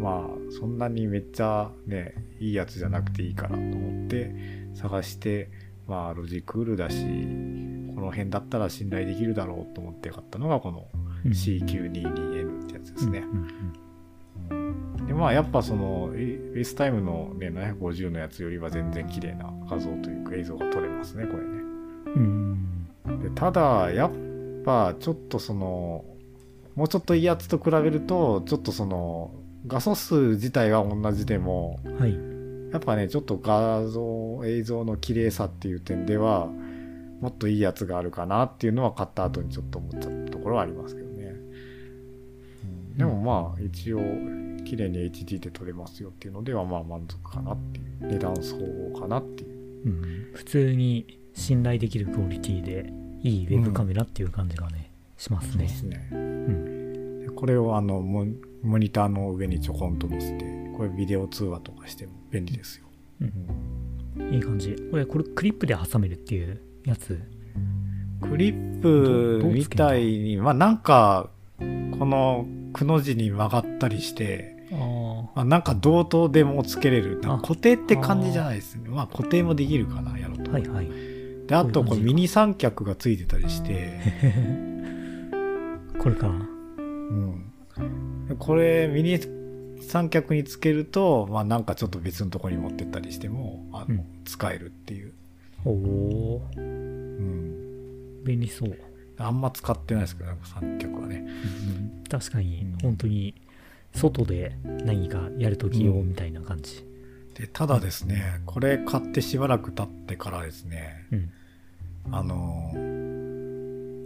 [0.00, 4.34] まあ、そんなにめっちゃね、いいやつじゃなくていいかなと思って
[4.74, 5.50] 探して、
[5.86, 6.96] まあ、ロジクールだし、
[7.94, 10.88] この辺だったら信頼できるだろうと思って買ったのがこの
[11.24, 13.24] うん C922N ってやつですね
[14.50, 14.54] う。
[14.54, 15.06] ん。
[15.06, 21.48] で、まあ、やっぱその、 FaceTime のね、750のやつよりは全然綺麗な画像というか映像が撮れますね、これね。
[22.14, 22.88] うん。
[23.22, 24.10] でただ、やっ
[24.64, 26.04] ぱちょっとその、
[26.74, 29.30] もうちょっといいやつと比べると、ちょっとその、
[29.66, 32.18] 画素数自体は同じでも、はい。
[32.72, 36.48] やっぱね、ちょっと画像、映像の綺麗さっていう点では、
[37.20, 41.24] もっといいやつがあるかなっていうのは買った後にちょっと思っちゃったところはありますけどね。
[42.64, 44.00] うんでもまあ、一応、
[44.64, 49.86] 綺麗に HD で撮れますよっていうのでは、まあ満足かなっていう、値段相応かなっていう。
[49.86, 50.30] うん。
[50.34, 52.92] 普通に信頼できるクオリティで、
[53.22, 55.68] いいウェブカメラっていう感じがね、しますねそうで。
[55.68, 56.08] すね。
[56.12, 57.20] うん。
[57.26, 58.24] でこれをあのモ
[58.66, 60.44] モニターの上にちょこんと乗せて
[60.76, 62.86] これビデオ通話とかしても便利ですよ、
[63.20, 63.24] う
[64.22, 64.34] ん。
[64.34, 64.76] いい感じ。
[64.90, 67.18] これ、これクリップで挟めるっていうやつ。
[68.20, 74.76] クリップみたいにまあなんかこのくの字に曲がったりして、あ
[75.34, 80.54] まあ、なんか同等でもつけれる固定って感じじゃないですねまあ固定もできるかなやろうと、あ。
[80.54, 80.88] はいはい。
[81.46, 84.00] であとこれミニ三脚がついてたりして、
[85.98, 86.28] これか。
[86.28, 87.82] うん、で
[88.38, 89.18] これミニ
[89.82, 95.12] 三脚につけるとまあなんかちょっと別のところに持ってったりしてもあの、うん使えるっていう
[95.64, 98.76] おおーうん便利そう。
[99.18, 101.24] あんま使ってないですけど、三脚はね。
[101.24, 103.34] うん確かにうん本当に
[103.94, 106.84] 外で何かやるとき用みたいな感じ。
[107.34, 111.30] で、ただですね、これ買ってしばらく経ってからですね、うん。
[112.10, 112.72] あの、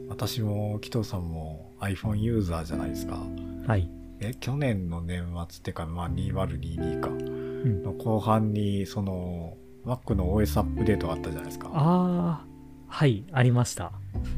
[0.08, 3.18] 私も紀藤さんも iPhone ユーザーじゃないですか。
[3.66, 3.88] はい。
[4.20, 11.70] え、去年の年末ってか、まあ2022か、うん、の後半に、その、Mac の OS アップデートがあったじゃないですか。
[11.72, 12.46] ああ、
[12.88, 13.92] はい、ありました。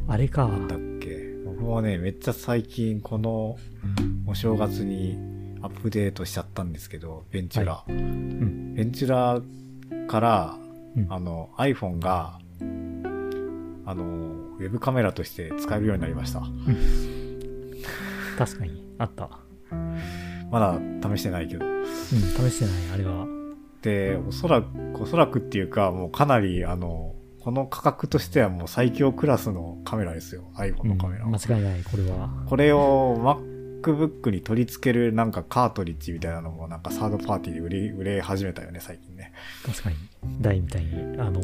[0.06, 0.46] あれか。
[0.46, 1.34] なんだっけ？
[1.44, 3.56] 僕もね、めっちゃ最近、この
[4.26, 5.18] お正月に
[5.62, 7.82] アップデートしちゃったんですけど、ベンチュラ。
[7.88, 8.74] うん。
[8.74, 9.42] ベンチュラ
[10.06, 10.58] から、
[10.96, 12.38] うんあの、iPhone が、
[13.84, 16.40] あの、ウェブカメラとして使えるようになりました。
[18.38, 19.28] 確かに、あった。
[20.50, 20.78] まだ
[21.16, 21.64] 試してないけど。
[21.64, 23.26] うん、試してない、あれは。
[23.82, 24.66] で、おそらく、
[25.02, 30.44] おそらくっていうか、もうかなり、あの、この価格としてはもう最強クラスのカメラですよ。
[30.54, 31.26] iPhone のカメラは。
[31.26, 32.30] うん、間違いない、これは。
[32.46, 33.16] これを
[33.82, 39.32] MacBook に取り付けるなんかカートリッジみたいなのもなんかサードパーティーで売れ売れ始めたよね、最近ね。
[39.66, 39.96] 確かに。
[40.40, 40.92] 大みたいに。
[41.18, 41.40] あの、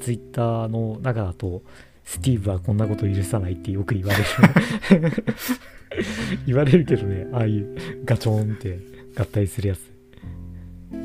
[0.00, 1.62] ツイッターの中だと、
[2.04, 5.12] スティーブはこんなこと許さないってよく言われる。
[6.46, 8.78] 言われるけどね、ああいうガチョンって
[9.16, 9.90] 合体するやつ。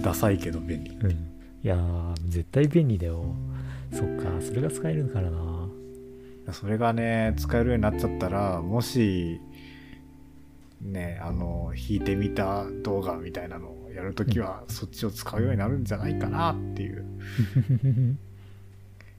[0.02, 0.92] ダサいけど便利。
[0.92, 1.12] うん。
[1.12, 1.16] い
[1.62, 3.24] やー、絶対便利だよ。
[3.92, 5.70] そっか、それが使えるからな。
[6.52, 9.40] それがね、使えるようになっちゃったら、もし、
[10.82, 17.06] ね、あの、弾いてみた動画みたいなのをやるときは、そっちを使うようになるんじゃないかなっていう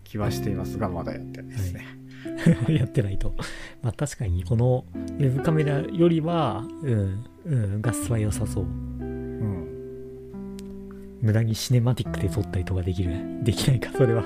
[0.04, 1.86] 気はしていますが、まだやってないですね。
[2.72, 3.34] やってないと。
[3.82, 8.64] まあ確かに、このウェブカメラよりは、うん、うん、画質は良さそう。
[8.64, 9.68] うん。
[11.20, 13.12] 無駄にシネマティックで撮ったりとかできる。
[13.42, 14.24] できないか、それは。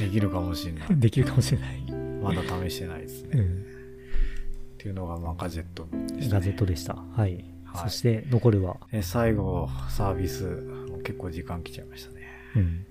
[0.00, 0.88] できるかもしれない。
[0.98, 1.92] できるかもしれない。
[2.22, 3.30] まだ試してないですね。
[3.34, 3.64] っうん。
[4.78, 6.44] ていうのが、まあ、ガジェットでした、ガね。
[6.44, 6.94] ジェットでした。
[6.94, 7.34] はい。
[7.34, 7.44] はい
[7.76, 10.46] そして、残るは、え最後、サービス、
[11.02, 12.20] 結構時間来ちゃいましたね。
[12.54, 12.86] うん。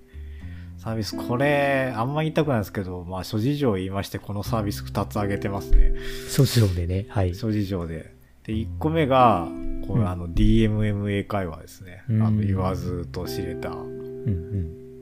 [0.84, 5.94] サービス、これ、あんま言いたくないですけど、まあ、諸事情を言いまして、このサービス2つ挙げてますね。
[6.30, 7.34] 少々でね、はい。
[7.36, 8.14] 諸事情で。
[8.44, 9.48] で、1個目が、
[9.88, 12.04] こうんれ、あの、DMMA 会話ですね。
[12.10, 13.78] うんあの、言わずと知れた、うん
[14.26, 14.30] う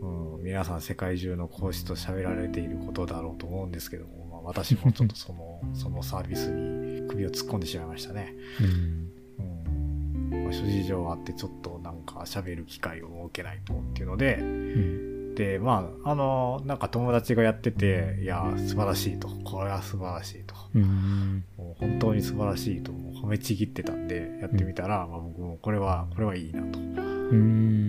[0.03, 0.37] ん。
[0.37, 8.35] うん、皆さん世界中の講師と喋られていることだろうと思うんですけども、まあ、私もちょっとその、 そのサービスに首を突っ込んでしまいましたね。
[8.59, 10.33] うん。
[10.33, 10.43] うん。
[10.43, 15.10] まあ、諸事情あって、ちょっとなんか喋る機会を設けないとっていうので、うん。
[15.41, 19.27] で、まあ、あの、なんか友達がやってて、いや、素晴らしいと。
[19.43, 20.53] これは素晴らしいと。
[20.75, 21.43] うん。
[21.57, 26.77] もう本当に素晴らしいと褒めちぎってたんで、やってみたら、まあ僕もこれは、これはいいなと。
[26.77, 27.87] うん。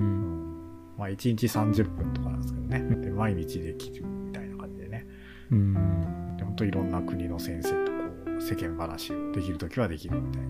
[0.97, 3.05] まあ1日30分とかなんですけどね。
[3.05, 5.07] で、毎日できるみたいな感じでね。
[5.51, 6.37] うん。
[6.39, 7.99] で本当いろんな国の先生とこ
[8.39, 10.43] う、世間話をできるときはできるみたい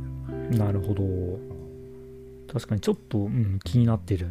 [0.56, 0.66] な。
[0.66, 1.02] なるほど。
[2.52, 4.28] 確かにちょっと、うん、気になってる。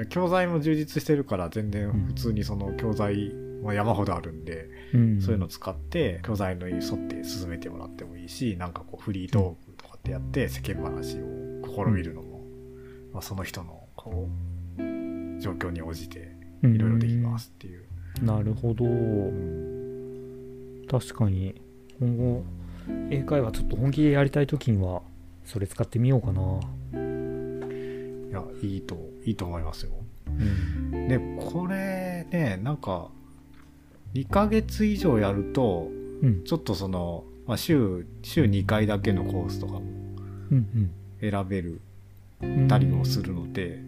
[0.00, 0.08] うん。
[0.08, 3.32] で、教材も充実してるから、全然普通にその教材
[3.62, 5.20] も山ほどあるんで、うん。
[5.20, 11.20] そういうの使って、教材の沿って進めてもらってもいいし、なんかこうフリートークとかってやって世間話を
[11.66, 12.40] 試みるのも、
[13.12, 14.28] まあ、その人のこ
[14.78, 17.84] う、状況に応じていろいろできますっていう。
[18.20, 18.26] うん。
[18.26, 18.84] なるほど。
[18.84, 19.80] うん
[20.90, 21.54] 確かに、
[22.00, 22.42] 今後、
[23.10, 25.02] 英会話ちょっと本気でやりたいときには、
[25.44, 26.40] それ使ってみようかな。
[28.30, 29.92] いや、いいと、いいと思いますよ。
[30.26, 31.08] うん。
[31.08, 31.18] で、
[31.50, 33.08] これね、なんか、
[34.14, 35.88] 2ヶ月以上やると、
[36.22, 36.44] うん。
[36.44, 39.82] ちょっとその、まあ、週、週2回だけのコースとかも
[40.50, 40.90] うん。
[41.20, 41.80] 選べる
[42.42, 42.68] うん。
[42.68, 43.82] たりもするので、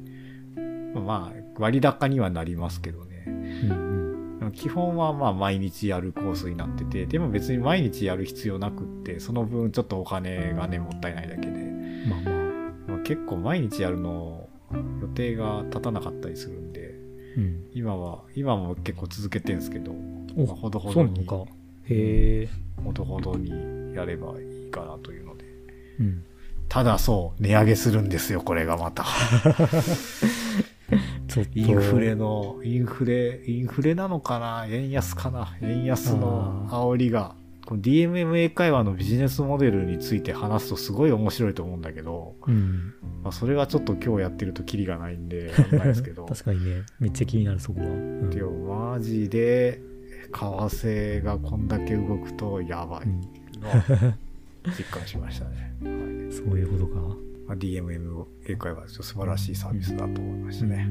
[0.95, 3.25] まあ、割高にはなりますけどね。
[3.27, 4.53] うん。
[4.55, 11.73] 基本はまあ毎日やるコースになってて、でも別に毎日やる必要なくって、その分ちょっとお金がね、もったいないだけで。
[12.09, 12.32] まあ、
[13.13, 14.49] 結構毎日やるの
[15.03, 16.95] 予定が立たなかったりするんで、
[17.37, 17.67] うん。
[17.75, 19.93] 今は、今も結構続けてるんですけど、
[20.35, 21.45] お、まあほどほどに、か。
[21.85, 22.49] へえ。
[22.83, 25.45] ほどほどにやればいいかなというので。
[26.01, 26.25] うん。
[26.71, 29.05] ただそう、値上げするんですよ、これがまた。
[31.55, 37.35] インフレの、インフレ、インフレなのかな円安かな円安の煽りが。
[37.73, 42.93] この DMMA 会話のビジネスモデルについて話すとすごい面白いと思うんだけど、うん。
[43.23, 46.27] まあ、それはちょっと今日やってるとキリがないんで、 やんないですけど。
[46.27, 47.87] 確かにね、めっちゃ気になる、そこは。
[47.87, 49.81] うんでもマジで、
[50.33, 54.17] 為替がこんだけ動くとやばいうんのは
[54.79, 55.75] 実感しましたね。
[55.83, 55.89] は
[56.29, 57.01] いそういうことか。
[57.47, 60.91] まあ、DMM 英会話素晴らしいサービスだと思いましたね。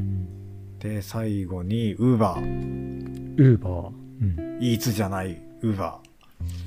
[0.80, 2.00] で、最後に Uber。
[2.00, 3.92] ウーバー。
[4.22, 4.58] うん。
[4.60, 6.11] イーツじゃない Uber。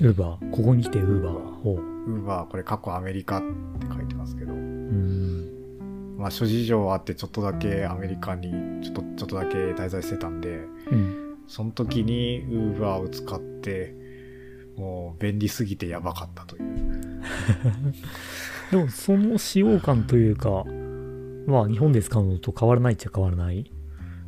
[0.01, 0.51] ウーバー。
[0.51, 1.33] ここに来てウーバー。
[1.61, 1.95] ほう。
[2.07, 3.45] Uber、これ過去アメリカって
[3.87, 6.15] 書いてますけど、うん。
[6.17, 10.59] まあ諸事情あってちょっとだけアメリカにちょっと、ちょっとだけ滞在してたんで、
[10.91, 11.37] うん。
[11.47, 13.95] その時に Uber を使って、
[14.77, 17.21] もう便利すぎてやばかったという。
[18.71, 20.65] でも、その使用感というか、
[21.47, 23.71] まあ、日本で使うのと変わらないっちゃ変わらない？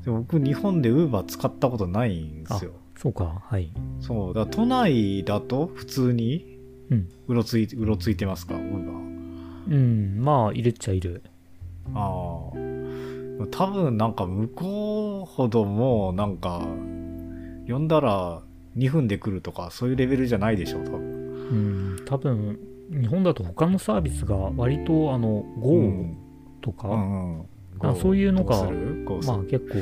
[0.04, 2.72] でも僕日本で Uber 使ったことないんですよ。
[2.98, 3.72] そうか、はい。
[4.00, 4.34] そう。
[4.34, 6.58] だ都内だと普通に
[6.90, 7.10] うん。
[7.28, 9.08] うろついて、うろついてますか ?Uber。
[9.70, 11.22] うん、まあ、いるっちゃいる。
[11.94, 12.58] ああ。
[13.52, 16.66] 多分なんか向こうほどもうなんか、
[17.68, 18.42] 呼んだら
[18.78, 21.00] 2分で来るとかそういうレベルじゃないでしょ、多分。
[21.00, 21.54] う
[22.02, 26.18] ん、多分、日本だと他のサービスが割と、あの、う GO ん
[26.62, 27.46] とか、うんうん。
[27.82, 28.72] あそういうのが
[29.26, 29.76] まあ結構、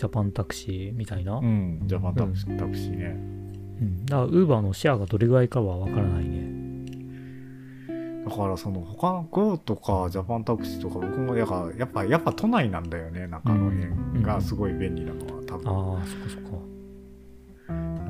[0.00, 1.36] ジャパンタクシーみたいな。
[1.36, 1.80] ううん。
[1.84, 3.16] ん、ジャパンタクシータクシーね。
[4.06, 6.48] だから、ウーバーのシェアがどれぐらいかはわからないね。
[8.24, 16.50] だからその他の GO とかジャパンタクシーとか僕もやっぱやっぱやっぱ都内なんだよねなんかあの辺がすごい便利なのは多分ああ、そっかそっか。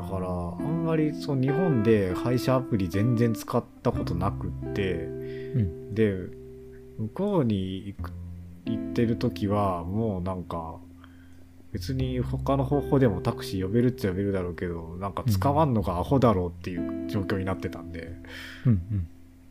[0.03, 6.13] だからあんまりそう日本で配車アプリ全然使ったことなくって、んで
[6.99, 8.13] 向こうに行く
[8.67, 10.77] 行ってる時はもうなんか
[11.73, 18.13] 別に他の方法でもタクシー呼べるっちゃ呼べるだろうけどなんか使わんのがアホだろうっていう状況になってたんで、
[18.67, 19.09] うんうん。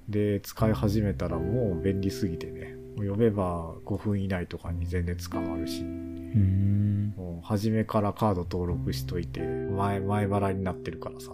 [0.09, 7.13] で使い始めたらもう便利すぎてね呼べば5分以内とかに全然捕まるしうーん。
[7.15, 11.31] もう初めからカード登録しといて前前払いになってるからさ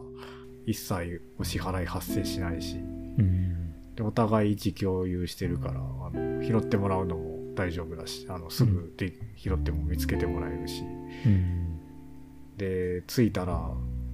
[0.67, 2.77] 一切お支払い発生しないしう
[3.23, 3.73] ん。
[3.95, 10.83] でお互い位置共有してるからあの拾ってもらうのも大丈夫だしあのすぐで、拾っても見つけてもらえるし
[11.25, 11.79] うん。
[12.57, 13.71] で着いたら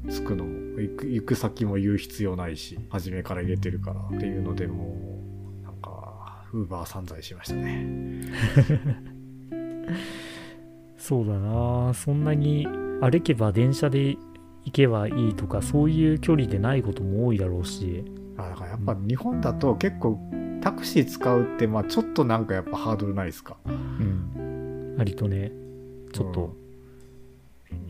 [0.09, 4.95] 着くのも行く行く先も言う必要ないし初めから入れてるからっていうのでも
[5.61, 8.31] うなんかウーバー散財しましたね
[11.01, 11.93] そうだな。
[11.95, 12.67] そんなに
[13.01, 14.15] 歩けば電車で
[14.65, 18.05] 行けばいいとか、そういう距離でないことも多いだろうし。
[18.37, 20.19] あだからやっぱ日本だと結構
[20.61, 23.57] タクシー使うってまあちょっとなんかやっぱハードルないですか？
[23.65, 24.95] うん。
[24.97, 25.51] 割とね、
[26.13, 26.55] ちょっと、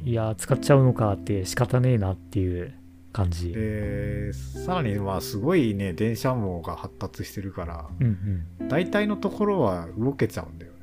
[0.04, 2.74] いやー、使っちゃうのかって仕方ねえなっていう
[3.12, 3.54] 感じ。
[3.54, 10.78] でさらにまあすごいね電車網が発達してるからうん大体のところは動けちゃうんだよね、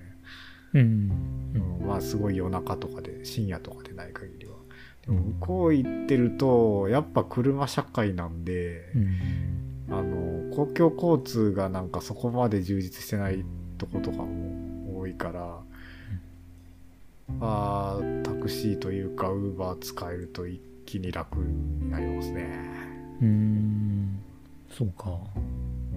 [0.75, 0.81] うん。
[0.81, 1.81] うん。
[1.81, 4.57] うんまあすごい夜中とかで深夜とかでない限りは
[5.07, 9.58] でも向こう行ってるとやっぱ車社会なんで、うん。
[9.91, 13.45] あの公共交通がなんかそこまで充実してない
[13.79, 15.61] とことかも多いから、
[17.41, 22.61] あータクシーというかウーバー使えると一気に楽になりますね、
[23.21, 24.21] うーん。
[24.71, 25.19] そうか。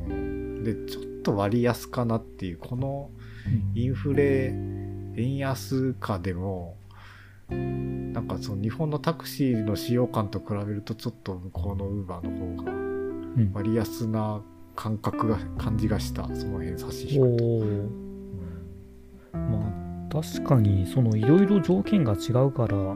[0.07, 3.09] うん、でちょっと割安かなっていうこの
[3.45, 4.53] うんインフレ
[5.17, 6.77] 円安下でも
[7.49, 12.90] なんかその日本のタクシーの使用感と比べるとちょっと向こうのウーバーの方がうん
[13.53, 14.41] 割安な
[14.75, 18.11] 感覚が感じがしたその辺差し引くと、うん
[19.33, 22.95] まあ確かにそのいろいろ条件が違うから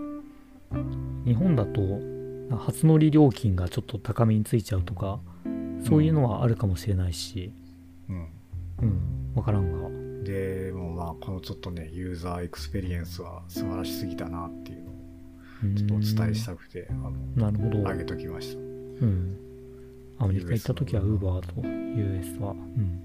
[1.25, 1.79] 日本だと
[2.57, 5.19] 初乗り料金がちょっと高めについちゃうとか
[5.87, 7.53] そういうのはあるかもしれないし。
[8.09, 8.27] うん。
[8.81, 9.33] うん。
[9.35, 10.29] 分からんが。
[10.29, 14.93] でもまあこのちょっとねユーザーエクスペリエンスは素晴らしすぎたなっていうのを
[15.63, 15.75] うん。
[15.75, 17.89] ちょっとお伝えしたくてあのなるほど。
[17.89, 18.61] 上げときました、う
[19.05, 19.44] ん
[20.17, 22.51] アメリカ行った時は Uber と US は。
[22.51, 22.57] うん。
[22.57, 23.01] うん、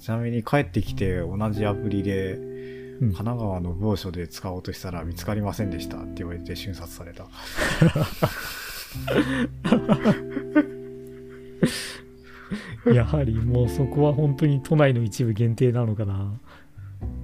[0.00, 3.12] ちなみに帰ってきて同じアプリでうん。
[3.12, 7.26] 神奈川の某所で使おうとしたら見つかりませんでしたって言われて瞬殺された。
[12.92, 16.32] やはりもうそこは本当に都内の一部限定なのかな。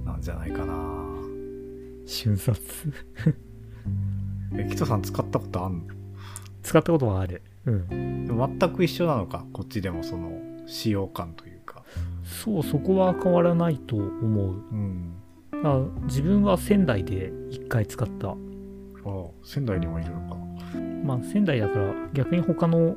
[0.05, 0.73] なんじゃないかな。
[2.05, 2.61] 瞬殺。
[4.57, 5.93] えキトさん使ったことあんの？
[6.63, 8.57] 使ったことはあるうん。
[8.59, 10.31] 全く一緒なのかこっちでもその
[10.65, 11.83] 使用感というか。
[12.23, 14.53] そうそこは変わらないと思う。
[14.71, 15.15] うん。
[15.63, 18.29] あ自分は仙台で1回使った。
[18.29, 18.35] あ
[19.43, 20.35] 仙台にもいるのか。
[21.03, 22.95] まあ仙台だから逆に他の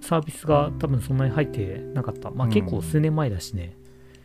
[0.00, 2.30] サービスが多分そんなに入ってなかった。
[2.30, 2.52] まあうん。
[2.52, 3.76] 結構数年前だしね。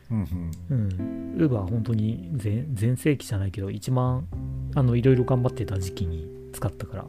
[0.09, 0.75] うんうん。
[0.75, 1.35] うん。
[1.37, 4.27] ウーバー本当に全全盛期じゃないけど一番
[4.75, 7.05] あのいろいろ頑張ってた時期に使ったから。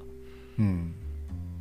[0.59, 0.95] うん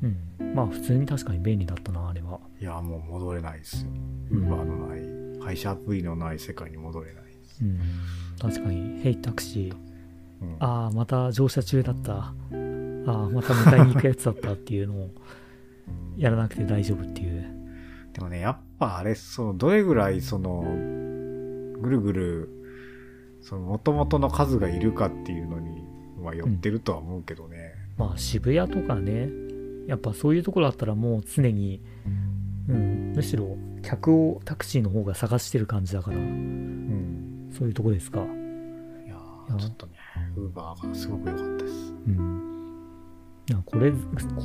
[0.04, 0.54] うん。
[0.56, 2.40] まあ普通に確かに便利だったなあれは。
[2.60, 3.92] いやもう戻れないですよ。
[4.32, 4.44] うん。
[4.44, 7.80] ウーバーのない配車アプリのない世界に戻れないです、うん。
[8.40, 9.76] 確かに「ヘイタクシー」
[10.42, 10.56] うん。
[10.60, 12.14] ああまた乗車中だった。
[12.14, 15.10] ああまた迎えに行くやつだったっていうのを
[16.18, 17.46] やらなくて大丈夫っていう。
[18.14, 20.64] でもねやっぱあれそのどれぐらいその
[21.80, 22.50] ぐるぐる
[23.42, 25.86] その元々の数がいるかっていうのに
[26.22, 29.30] は寄ってるとは思うけどね、まあ渋谷とかね
[29.88, 31.82] やっぱそういうところだったらもう常に、
[32.70, 36.18] うん、むしろ客をタクシーの方が探してる感じだから。
[36.18, 38.20] うん、そういうとこですか？
[38.20, 38.24] い
[39.08, 39.16] や。
[39.58, 39.94] ちょっとね
[40.36, 41.94] ウーバーがすごく良かったです。
[42.08, 42.44] うん。
[43.50, 43.94] いやこれ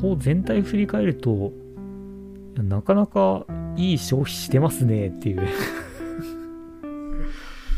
[0.01, 1.53] こう全体振り返ると
[2.55, 3.45] なかなか
[3.77, 5.41] いい消費してますねっていう。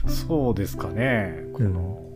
[0.06, 1.46] そうですかね。
[1.54, 2.13] この、うん。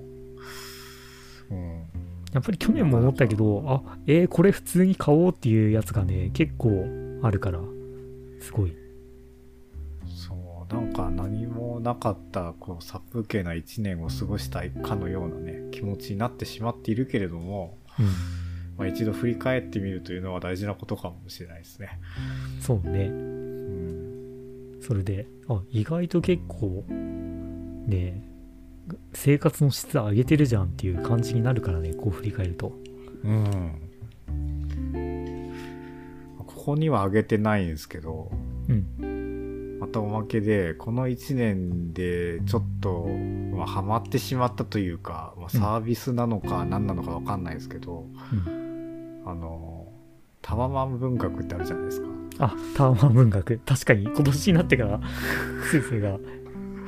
[2.39, 6.86] やっぱり去年も思ったけど、あ、えーこれ普通に買おうっていうやつがね、結構
[7.20, 7.59] あるから、
[8.41, 8.76] すごい。
[10.07, 10.36] そ
[10.70, 18.07] う、なんか何もなかった、こう、殺風景な一年を過ごしたいかのようなね、気持ちになってしまっているけれども、うん。
[18.76, 21.99] まあ、一度振り返ってみるというのは大事なことかもしれないですね。
[22.61, 23.07] そうね。
[23.07, 24.78] うん。
[24.80, 26.84] それで、あ、意外と結構、
[27.89, 28.22] ね、
[29.12, 32.72] 生活の質上げてるじゃんっていう感じになるからね、こう振り返ると。
[33.24, 33.89] うん。
[36.39, 38.30] ここには上げてないんですけど、
[38.68, 39.78] うん。
[39.80, 43.07] またおまけで、この1年でちょっと、
[43.55, 48.05] まあ、ハマってしまったというか、まあ、サービスなのか何なのかわかんないですけど、
[49.24, 49.86] あの、
[50.43, 52.09] タワマン文学ってあるじゃないですか。
[52.41, 53.59] あ、タワマン文学。
[53.64, 55.01] 確かに今年になってから、
[55.70, 56.18] 先生が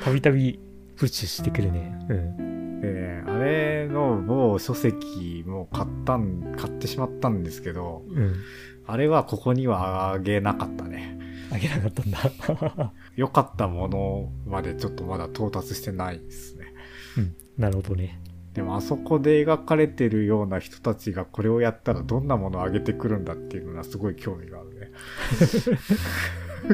[0.02, 0.58] たびたび
[1.00, 1.98] プッシュしてくるね。
[2.10, 2.80] うん。
[2.82, 8.34] で、あれの某書籍も買ったん、買ってしまったんですけど、うん。
[8.86, 11.18] あれはここにはあげなかったね。
[11.50, 12.92] あげなかったんだ。
[13.16, 16.66] 良かったものまでちょっとまだ到達してないですね。
[17.16, 17.34] うん。
[17.56, 18.20] なるほどね。
[18.52, 24.90] でもあそこで描かれてるような人たちがこれをやったらどんなものをあげてくるんだっていうのはすごい興味があるね。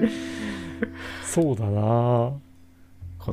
[1.23, 2.41] そうだな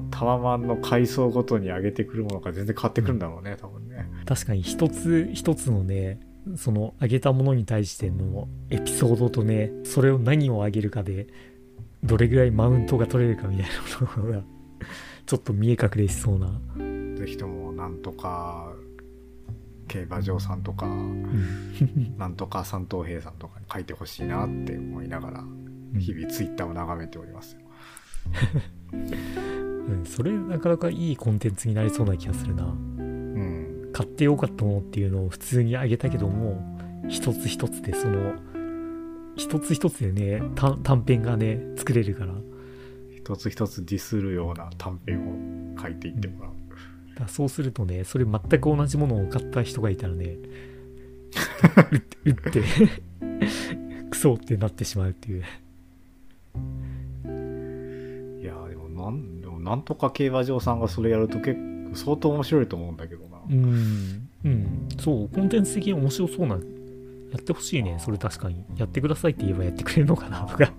[0.01, 4.09] タワマンの階層ごとに上げてくるものが全然変わってくるんだろうね、多分ね。
[4.25, 6.19] 確かに一つ一つのね
[6.55, 11.27] そのあげたものに対してのエピソードとねそれを何をあげるかで
[12.03, 14.43] どれぐらいマウントが取れるかみたいなものが
[15.25, 16.47] ちょっと見え隠れしそうな、
[17.15, 18.73] ぜひともなんとか
[19.87, 25.43] 競馬場さんとか、うんなんとか三等兵さんとかに書いてほしいなって思いながら、
[25.97, 27.61] 日々ツイッターを眺めておりますよ。
[29.93, 33.89] うん、それなかなかいいコンテンツになりそうな気がするなうん。
[33.93, 36.61] 買ってよかったものっていうのを普通にあげたけども
[37.09, 38.33] 一つ一つでその
[39.35, 42.33] 一つ一つでね短短編がね作れるから
[43.15, 46.53] 一つ一つディスるような短編を書いていってもらう。
[47.09, 50.37] だからそうするとねそれ全く同じものを買った人がいたらね
[52.25, 52.63] うって
[54.09, 55.43] クソってなってしまうっていう
[58.43, 63.37] いやーでもなん、なんとか競馬場さんがそれやると結構相当面白いと思うんだけどな。
[63.49, 64.29] うん。
[64.45, 64.87] うん。
[64.99, 66.59] そうコンテンツ的に面白そうなや
[67.37, 67.97] ってほしいね。
[67.99, 68.63] それ確かに。
[68.75, 70.41] やってくださいって言えばやってくれるのかな。
[70.45, 70.71] とか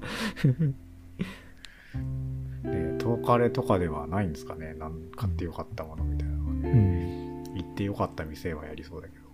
[2.65, 4.75] ね、トーカレとかではないんですかね。
[4.75, 6.71] なん買ってよかったものみたいなのはうね。
[6.71, 7.45] ん。
[7.55, 9.25] 行ってよかった店はやりそうだけど。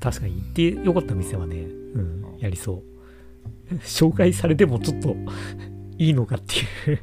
[0.00, 2.36] 確かに行ってよかった店はねうん。
[2.38, 2.82] やりそ
[3.70, 3.74] う。
[3.76, 5.16] 紹介されてもちょっと
[5.98, 7.00] いいのかっていう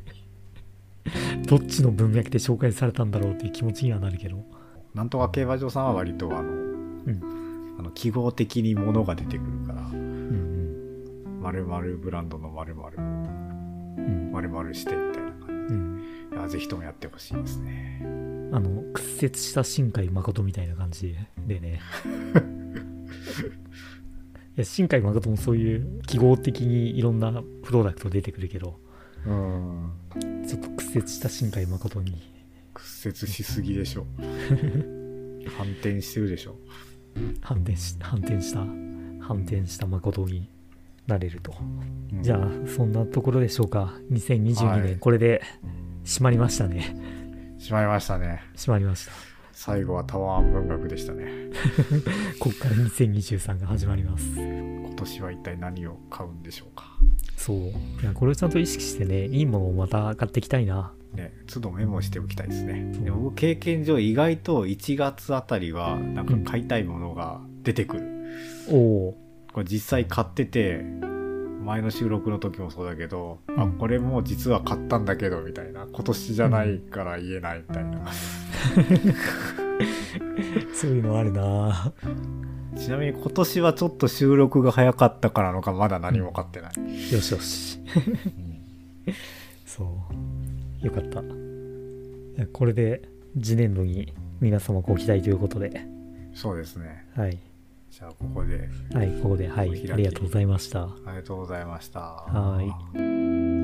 [1.47, 4.43] どっちの文脈で紹介されたんだろうっていう気持ちにはなるけど
[4.93, 6.49] なんとか競馬場さんは割とあの、
[7.77, 16.35] あの記号的に物が出てくるから、うん〇〇ブランドの〇〇、うん〇〇してみたいな感うんじ。
[16.35, 18.01] いやぜひともやってほしいですね。
[18.51, 21.15] あの屈折した新海誠みたいな感じ
[21.45, 21.81] でね
[24.55, 28.84] いや新海誠もそういう記号的にいろんなプロダクト出てくるけどうん。
[29.25, 32.21] ちょっと屈折した新海誠に。
[32.73, 34.05] 屈折しすぎでしょ。
[35.57, 36.55] 反転してるでしょ。
[37.41, 38.59] 反転し反転した。
[38.59, 40.49] 反転した誠に
[41.07, 41.53] なれると、
[42.13, 42.21] うん。
[42.21, 43.93] じゃあそんなところでしょうか。
[44.11, 44.81] 2022はい。
[44.81, 45.41] 年これで
[46.03, 46.95] 閉まりましたね。
[47.57, 48.41] しまいましたね。
[48.55, 49.11] 閉まりました。
[49.51, 51.25] 最後はタワーン文学でしたね。
[52.39, 54.35] こっから2023が始まります。
[54.37, 56.85] 今年は一体何を買うんでしょうか。
[57.37, 57.71] そうい
[58.03, 62.91] やこれをちゃんと意識してねいいものをまた買っていきたいなね、都度メモしておきたいですね。
[62.99, 68.03] でも僕経験上意外と1月あたりはなんか買いたいものが出てくる。
[68.69, 69.17] おお
[69.53, 70.83] これ実際買ってて、
[71.63, 75.87] 前の収録の時もそうだけど、あ、うんこれもう実は買ったんだけどみたいな。
[75.91, 78.11] 今年じゃないから言えないみたいな。
[80.73, 81.93] そういうのあるな
[82.77, 87.11] ちなみに今年はちょっと収録が早かったからなのかまだ何も買ってない。
[87.13, 87.79] よしよし。
[87.95, 87.99] う
[89.11, 89.13] ん。
[89.65, 89.83] そ
[90.83, 90.85] う。
[90.85, 91.21] よかった。
[92.51, 93.01] これで
[93.41, 95.85] 次年度に皆様ご期待ということで。
[96.33, 97.07] そうですね。
[97.15, 97.37] はい。
[97.89, 99.47] じゃあここではいここで。
[99.47, 99.69] はい。
[99.91, 100.83] ありがとうございました。
[100.83, 101.99] ありがとうございました。
[101.99, 102.61] は
[102.93, 103.54] い